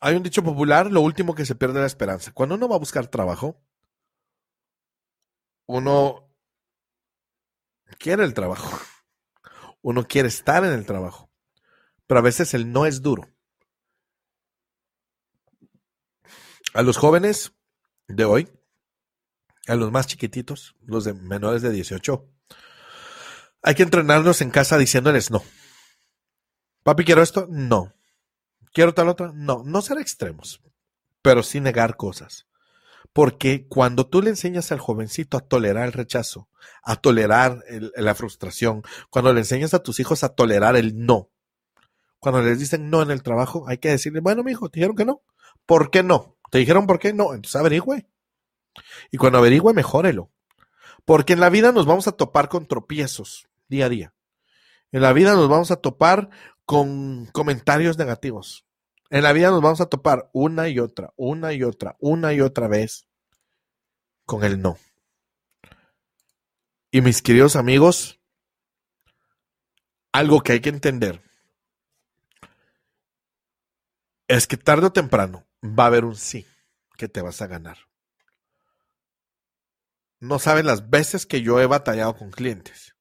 hay 0.01 0.14
un 0.14 0.23
dicho 0.23 0.42
popular, 0.45 0.90
lo 0.90 1.01
último 1.01 1.35
que 1.35 1.45
se 1.45 1.57
pierde 1.57 1.75
es 1.75 1.81
la 1.81 1.87
esperanza. 1.87 2.33
Cuando 2.33 2.55
uno 2.55 2.68
va 2.68 2.77
a 2.77 2.81
buscar 2.81 3.09
trabajo, 3.09 3.61
uno 5.66 6.32
quiere 7.98 8.24
el 8.24 8.35
trabajo. 8.35 8.78
Uno 9.83 10.07
quiere 10.07 10.28
estar 10.28 10.64
en 10.64 10.72
el 10.72 10.87
trabajo. 10.87 11.31
Pero 12.07 12.20
a 12.20 12.22
veces 12.22 12.55
el 12.55 12.72
no 12.72 12.87
es 12.87 13.02
duro. 13.02 13.28
A 16.74 16.83
los 16.83 16.96
jóvenes 16.96 17.52
de 18.09 18.24
hoy, 18.24 18.48
a 19.66 19.74
los 19.74 19.90
más 19.92 20.07
chiquititos, 20.07 20.74
los 20.81 21.05
de 21.05 21.14
menores 21.14 21.62
de 21.62 21.70
18, 21.70 22.28
hay 23.62 23.74
que 23.74 23.83
entrenarnos 23.83 24.40
en 24.40 24.50
casa 24.50 24.78
diciéndoles 24.78 25.31
no. 25.31 25.42
Papi, 26.83 27.05
quiero 27.05 27.22
esto, 27.22 27.46
no. 27.48 27.94
Quiero 28.72 28.94
tal 28.94 29.09
otra, 29.09 29.33
no. 29.35 29.62
No 29.64 29.83
ser 29.83 29.98
extremos, 29.98 30.61
pero 31.20 31.42
sí 31.42 31.61
negar 31.61 31.96
cosas. 31.96 32.46
Porque 33.12 33.66
cuando 33.68 34.07
tú 34.07 34.22
le 34.22 34.31
enseñas 34.31 34.72
al 34.72 34.79
jovencito 34.79 35.37
a 35.37 35.40
tolerar 35.40 35.87
el 35.87 35.92
rechazo, 35.92 36.48
a 36.83 36.96
tolerar 36.96 37.62
la 37.68 38.14
frustración, 38.14 38.83
cuando 39.11 39.33
le 39.33 39.40
enseñas 39.40 39.75
a 39.75 39.83
tus 39.83 40.01
hijos 40.01 40.25
a 40.25 40.31
tolerar 40.31 40.77
el 40.77 41.05
no, 41.05 41.31
cuando 42.18 42.40
les 42.40 42.59
dicen 42.59 42.88
no 42.88 43.03
en 43.03 43.11
el 43.11 43.22
trabajo, 43.22 43.64
hay 43.68 43.79
que 43.79 43.90
decirle, 43.90 44.20
bueno, 44.20 44.44
mi 44.44 44.53
hijo, 44.53 44.68
te 44.68 44.79
dijeron 44.79 44.96
que 44.96 45.05
no. 45.05 45.22
¿Por 45.66 45.90
qué 45.90 46.03
no? 46.03 46.37
¿Te 46.51 46.59
dijeron 46.59 46.87
por 46.87 46.98
qué 46.98 47.12
no? 47.12 47.35
Entonces 47.35 47.57
averigüe. 47.57 48.07
Y 49.11 49.16
cuando 49.16 49.38
averigüe, 49.38 49.75
mejórelo. 49.75 50.31
Porque 51.05 51.33
en 51.33 51.40
la 51.40 51.51
vida 51.51 51.72
nos 51.72 51.85
vamos 51.85 52.07
a 52.07 52.12
topar 52.12 52.48
con 52.48 52.66
tropiezos 52.66 53.48
día 53.68 53.87
a 53.87 53.88
día. 53.88 54.14
En 54.92 55.03
la 55.03 55.12
vida 55.12 55.35
nos 55.35 55.48
vamos 55.48 55.70
a 55.70 55.77
topar 55.77 56.31
con 56.64 57.27
comentarios 57.33 57.98
negativos. 57.98 58.66
En 59.12 59.22
la 59.25 59.35
vida 59.35 59.51
nos 59.51 59.61
vamos 59.61 59.83
a 59.83 59.90
topar 59.90 60.31
una 60.33 60.70
y 60.70 60.79
otra, 60.79 61.12
una 61.16 61.53
y 61.53 61.62
otra, 61.64 61.96
una 62.01 62.33
y 62.33 62.40
otra 62.40 62.66
vez 62.66 63.07
con 64.25 64.42
el 64.42 64.62
no. 64.62 64.79
Y 66.90 67.03
mis 67.03 67.20
queridos 67.20 67.55
amigos, 67.55 68.22
algo 70.12 70.40
que 70.40 70.53
hay 70.53 70.61
que 70.61 70.70
entender 70.70 71.22
es 74.29 74.46
que 74.46 74.57
tarde 74.57 74.87
o 74.87 74.92
temprano 74.92 75.46
va 75.62 75.85
a 75.85 75.88
haber 75.88 76.07
un 76.07 76.16
sí 76.16 76.46
que 76.96 77.07
te 77.07 77.20
vas 77.20 77.42
a 77.42 77.48
ganar. 77.48 77.77
No 80.20 80.38
saben 80.38 80.64
las 80.64 80.88
veces 80.88 81.27
que 81.27 81.42
yo 81.42 81.61
he 81.61 81.66
batallado 81.66 82.16
con 82.16 82.31
clientes. 82.31 82.96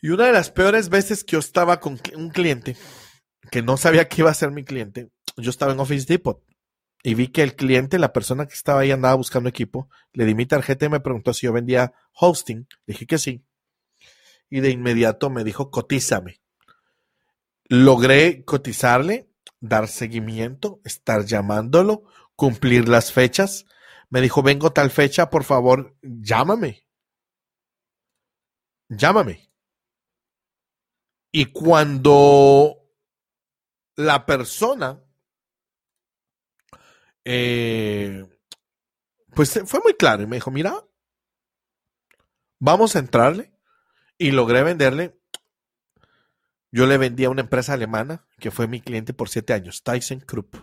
Y 0.00 0.08
una 0.08 0.24
de 0.24 0.32
las 0.32 0.50
peores 0.50 0.88
veces 0.88 1.22
que 1.22 1.32
yo 1.32 1.38
estaba 1.40 1.80
con 1.80 2.00
un 2.16 2.30
cliente 2.30 2.78
que 3.50 3.62
no 3.62 3.76
sabía 3.76 4.08
que 4.08 4.22
iba 4.22 4.30
a 4.30 4.34
ser 4.34 4.50
mi 4.50 4.64
cliente, 4.64 5.10
yo 5.36 5.50
estaba 5.50 5.72
en 5.72 5.80
Office 5.80 6.06
Depot 6.06 6.42
y 7.06 7.14
vi 7.14 7.28
que 7.28 7.42
el 7.42 7.54
cliente, 7.54 7.98
la 7.98 8.14
persona 8.14 8.46
que 8.46 8.54
estaba 8.54 8.80
ahí 8.80 8.90
andaba 8.90 9.14
buscando 9.14 9.50
equipo, 9.50 9.90
le 10.14 10.24
di 10.24 10.34
mi 10.34 10.46
tarjeta 10.46 10.86
y 10.86 10.88
me 10.88 11.00
preguntó 11.00 11.34
si 11.34 11.46
yo 11.46 11.52
vendía 11.52 11.92
hosting. 12.14 12.66
Dije 12.86 13.06
que 13.06 13.18
sí. 13.18 13.44
Y 14.48 14.60
de 14.60 14.70
inmediato 14.70 15.28
me 15.28 15.44
dijo, 15.44 15.70
cotízame. 15.70 16.40
Logré 17.68 18.42
cotizarle, 18.46 19.28
dar 19.60 19.88
seguimiento, 19.88 20.80
estar 20.82 21.26
llamándolo, 21.26 22.04
cumplir 22.36 22.88
las 22.88 23.12
fechas. 23.12 23.66
Me 24.08 24.22
dijo, 24.22 24.42
vengo 24.42 24.72
tal 24.72 24.90
fecha, 24.90 25.28
por 25.28 25.44
favor, 25.44 25.94
llámame. 26.00 26.86
Llámame. 28.88 29.50
Y 31.30 31.46
cuando 31.46 32.83
la 33.96 34.26
persona, 34.26 35.00
eh, 37.24 38.26
pues 39.34 39.60
fue 39.66 39.80
muy 39.80 39.94
claro 39.94 40.22
y 40.22 40.26
me 40.26 40.36
dijo, 40.36 40.50
mira, 40.50 40.84
vamos 42.58 42.96
a 42.96 42.98
entrarle. 42.98 43.52
Y 44.16 44.30
logré 44.30 44.62
venderle. 44.62 45.18
Yo 46.70 46.86
le 46.86 46.98
vendí 46.98 47.24
a 47.24 47.30
una 47.30 47.42
empresa 47.42 47.72
alemana 47.72 48.26
que 48.38 48.50
fue 48.50 48.68
mi 48.68 48.80
cliente 48.80 49.12
por 49.12 49.28
siete 49.28 49.52
años, 49.52 49.82
Tyson 49.82 50.20
Krupp. 50.20 50.56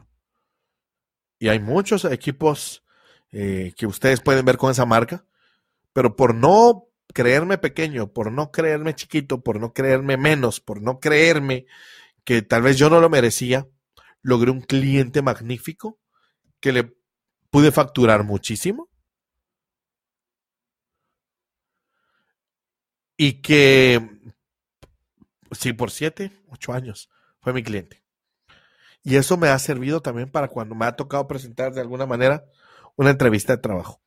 Y 1.38 1.50
hay 1.50 1.60
muchos 1.60 2.06
equipos 2.06 2.84
eh, 3.32 3.74
que 3.76 3.88
ustedes 3.88 4.22
pueden 4.22 4.46
ver 4.46 4.58
con 4.58 4.72
esa 4.72 4.86
marca, 4.86 5.26
pero 5.94 6.15
por 6.15 6.36
no 6.36 6.88
creerme 7.13 7.58
pequeño, 7.58 8.13
por 8.13 8.32
no 8.32 8.52
creerme 8.52 8.96
chiquito, 8.96 9.41
por 9.41 9.60
no 9.60 9.74
creerme 9.74 10.17
menos, 10.17 10.60
por 10.60 10.82
no 10.82 11.00
creerme 11.00 11.65
que 12.24 12.42
tal 12.42 12.62
vez 12.62 12.78
yo 12.78 12.90
no 12.90 13.00
lo 13.00 13.10
merecía, 13.10 13.68
logré 14.22 14.52
un 14.52 14.62
cliente 14.62 15.22
magnífico 15.22 16.00
que 16.60 16.72
le 16.72 16.96
pude 17.50 17.72
facturar 17.72 18.24
muchísimo 18.24 18.90
y 23.18 23.42
que, 23.42 24.10
sí, 25.52 25.74
por 25.74 25.92
siete, 25.92 26.32
ocho 26.50 26.74
años 26.74 27.10
fue 27.40 27.54
mi 27.54 27.64
cliente. 27.64 28.04
Y 29.04 29.16
eso 29.16 29.38
me 29.38 29.50
ha 29.50 29.58
servido 29.60 30.02
también 30.02 30.32
para 30.32 30.48
cuando 30.48 30.76
me 30.76 30.86
ha 30.86 30.96
tocado 30.96 31.28
presentar 31.28 31.74
de 31.74 31.82
alguna 31.82 32.06
manera 32.06 32.46
una 32.96 33.10
entrevista 33.10 33.56
de 33.56 33.62
trabajo. 33.62 34.02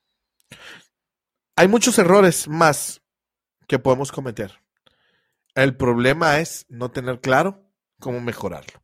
Hay 1.57 1.69
muchos 1.69 1.99
errores 1.99 2.49
más 2.49 3.03
que 3.67 3.79
podemos 3.79 4.13
cometer. 4.13 4.61
El 5.55 5.77
problema 5.77 6.41
es 6.41 6.67
no 6.69 6.91
tener 6.91 7.21
claro 7.21 7.64
cómo 8.05 8.21
mejorarlo. 8.21 8.83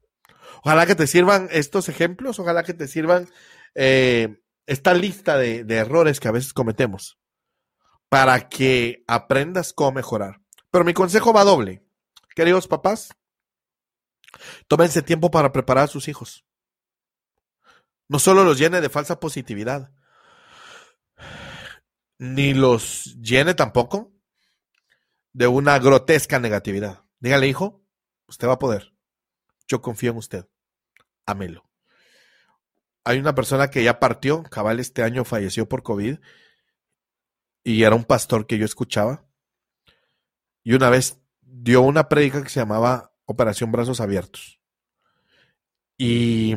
Ojalá 0.65 0.87
que 0.87 0.95
te 0.95 1.07
sirvan 1.07 1.49
estos 1.53 1.91
ejemplos, 1.91 2.39
ojalá 2.39 2.63
que 2.63 2.73
te 2.73 2.89
sirvan 2.89 3.29
eh, 3.75 4.41
esta 4.67 4.95
lista 4.95 5.37
de, 5.37 5.63
de 5.65 5.77
errores 5.77 6.21
que 6.21 6.29
a 6.29 6.33
veces 6.33 6.55
cometemos 6.55 7.19
para 8.09 8.49
que 8.49 9.05
aprendas 9.07 9.75
cómo 9.75 9.93
mejorar. 9.93 10.41
Pero 10.71 10.85
mi 10.85 10.95
consejo 10.95 11.35
va 11.35 11.45
doble. 11.45 11.85
Queridos 12.35 12.67
papás, 12.67 13.15
tómense 14.69 15.03
tiempo 15.03 15.31
para 15.31 15.53
preparar 15.53 15.85
a 15.85 15.89
sus 15.89 16.09
hijos. 16.09 16.47
No 18.09 18.19
solo 18.19 18.43
los 18.43 18.59
llene 18.59 18.81
de 18.81 18.89
falsa 18.89 19.21
positividad, 19.21 19.93
ni 22.19 22.55
los 22.55 23.17
llene 23.21 23.55
tampoco 23.55 24.15
de 25.33 25.47
una 25.47 25.79
grotesca 25.79 26.39
negatividad. 26.39 27.05
Dígale, 27.19 27.49
hijo, 27.49 27.85
usted 28.27 28.49
va 28.49 28.55
a 28.55 28.59
poder. 28.59 28.90
Yo 29.71 29.81
confío 29.81 30.11
en 30.11 30.17
usted. 30.17 30.49
Amelo. 31.27 31.71
Hay 33.05 33.21
una 33.21 33.37
persona 33.37 33.71
que 33.71 33.85
ya 33.85 34.01
partió, 34.01 34.43
cabal 34.43 34.81
este 34.81 35.05
año 35.05 35.25
falleció 35.25 35.69
por 35.69 35.85
COVID, 35.85 36.19
y 37.63 37.83
era 37.85 37.95
un 37.95 38.05
pastor 38.05 38.49
que 38.49 38.59
yo 38.59 38.65
escuchaba. 38.65 39.25
Y 40.65 40.73
una 40.73 40.91
vez 40.91 41.21
dio 41.41 41.83
una 41.83 42.09
prédica 42.09 42.43
que 42.43 42.49
se 42.49 42.59
llamaba 42.59 43.15
Operación 43.27 43.71
Brazos 43.71 44.01
Abiertos. 44.01 44.61
Y 45.97 46.57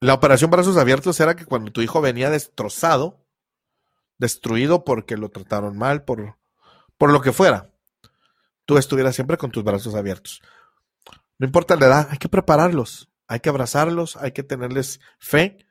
la 0.00 0.14
Operación 0.14 0.50
Brazos 0.50 0.78
Abiertos 0.78 1.20
era 1.20 1.36
que 1.36 1.44
cuando 1.44 1.72
tu 1.72 1.82
hijo 1.82 2.00
venía 2.00 2.30
destrozado, 2.30 3.22
destruido 4.16 4.82
porque 4.82 5.18
lo 5.18 5.28
trataron 5.28 5.76
mal, 5.76 6.04
por, 6.04 6.38
por 6.96 7.12
lo 7.12 7.20
que 7.20 7.32
fuera, 7.32 7.73
tú 8.64 8.78
estuvieras 8.78 9.14
siempre 9.14 9.36
con 9.36 9.50
tus 9.50 9.64
brazos 9.64 9.94
abiertos. 9.94 10.42
No 11.38 11.46
importa 11.46 11.76
la 11.76 11.86
edad, 11.86 12.08
hay 12.10 12.18
que 12.18 12.28
prepararlos, 12.28 13.10
hay 13.26 13.40
que 13.40 13.48
abrazarlos, 13.48 14.16
hay 14.16 14.32
que 14.32 14.42
tenerles 14.42 15.00
fe, 15.18 15.66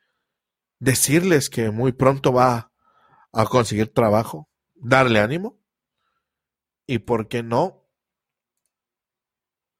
decirles 0.80 1.50
que 1.50 1.72
muy 1.72 1.94
pronto 1.94 2.34
va 2.34 2.72
a 3.32 3.46
conseguir 3.46 3.94
trabajo, 3.94 4.50
darle 4.76 5.20
ánimo 5.20 5.60
y, 6.86 7.00
¿por 7.00 7.28
qué 7.28 7.44
no? 7.44 7.88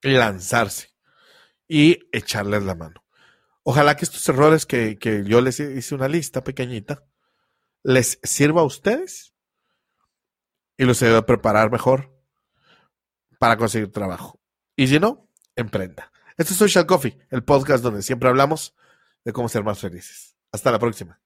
Lanzarse 0.02 0.94
y 1.68 2.00
echarles 2.12 2.64
la 2.64 2.76
mano. 2.76 3.04
Ojalá 3.64 3.96
que 3.96 4.06
estos 4.06 4.28
errores 4.28 4.66
que, 4.66 4.98
que 4.98 5.24
yo 5.26 5.42
les 5.42 5.60
hice 5.60 5.96
una 5.96 6.08
lista 6.08 6.44
pequeñita 6.44 7.06
les 7.84 8.20
sirva 8.24 8.62
a 8.62 8.66
ustedes 8.66 9.34
y 10.78 10.86
los 10.86 11.02
ayude 11.02 11.18
a 11.18 11.26
preparar 11.26 11.72
mejor 11.72 12.13
para 13.44 13.58
conseguir 13.58 13.92
trabajo. 13.92 14.40
Y 14.78 14.88
si 14.88 15.02
no, 15.02 15.28
emprenda. 15.58 16.14
Esto 16.38 16.54
es 16.54 16.60
Social 16.60 16.86
Coffee, 16.86 17.18
el 17.30 17.44
podcast 17.44 17.84
donde 17.84 18.02
siempre 18.02 18.30
hablamos 18.30 18.74
de 19.26 19.34
cómo 19.34 19.50
ser 19.50 19.66
más 19.66 19.80
felices. 19.80 20.38
Hasta 20.54 20.72
la 20.72 20.80
próxima. 20.80 21.20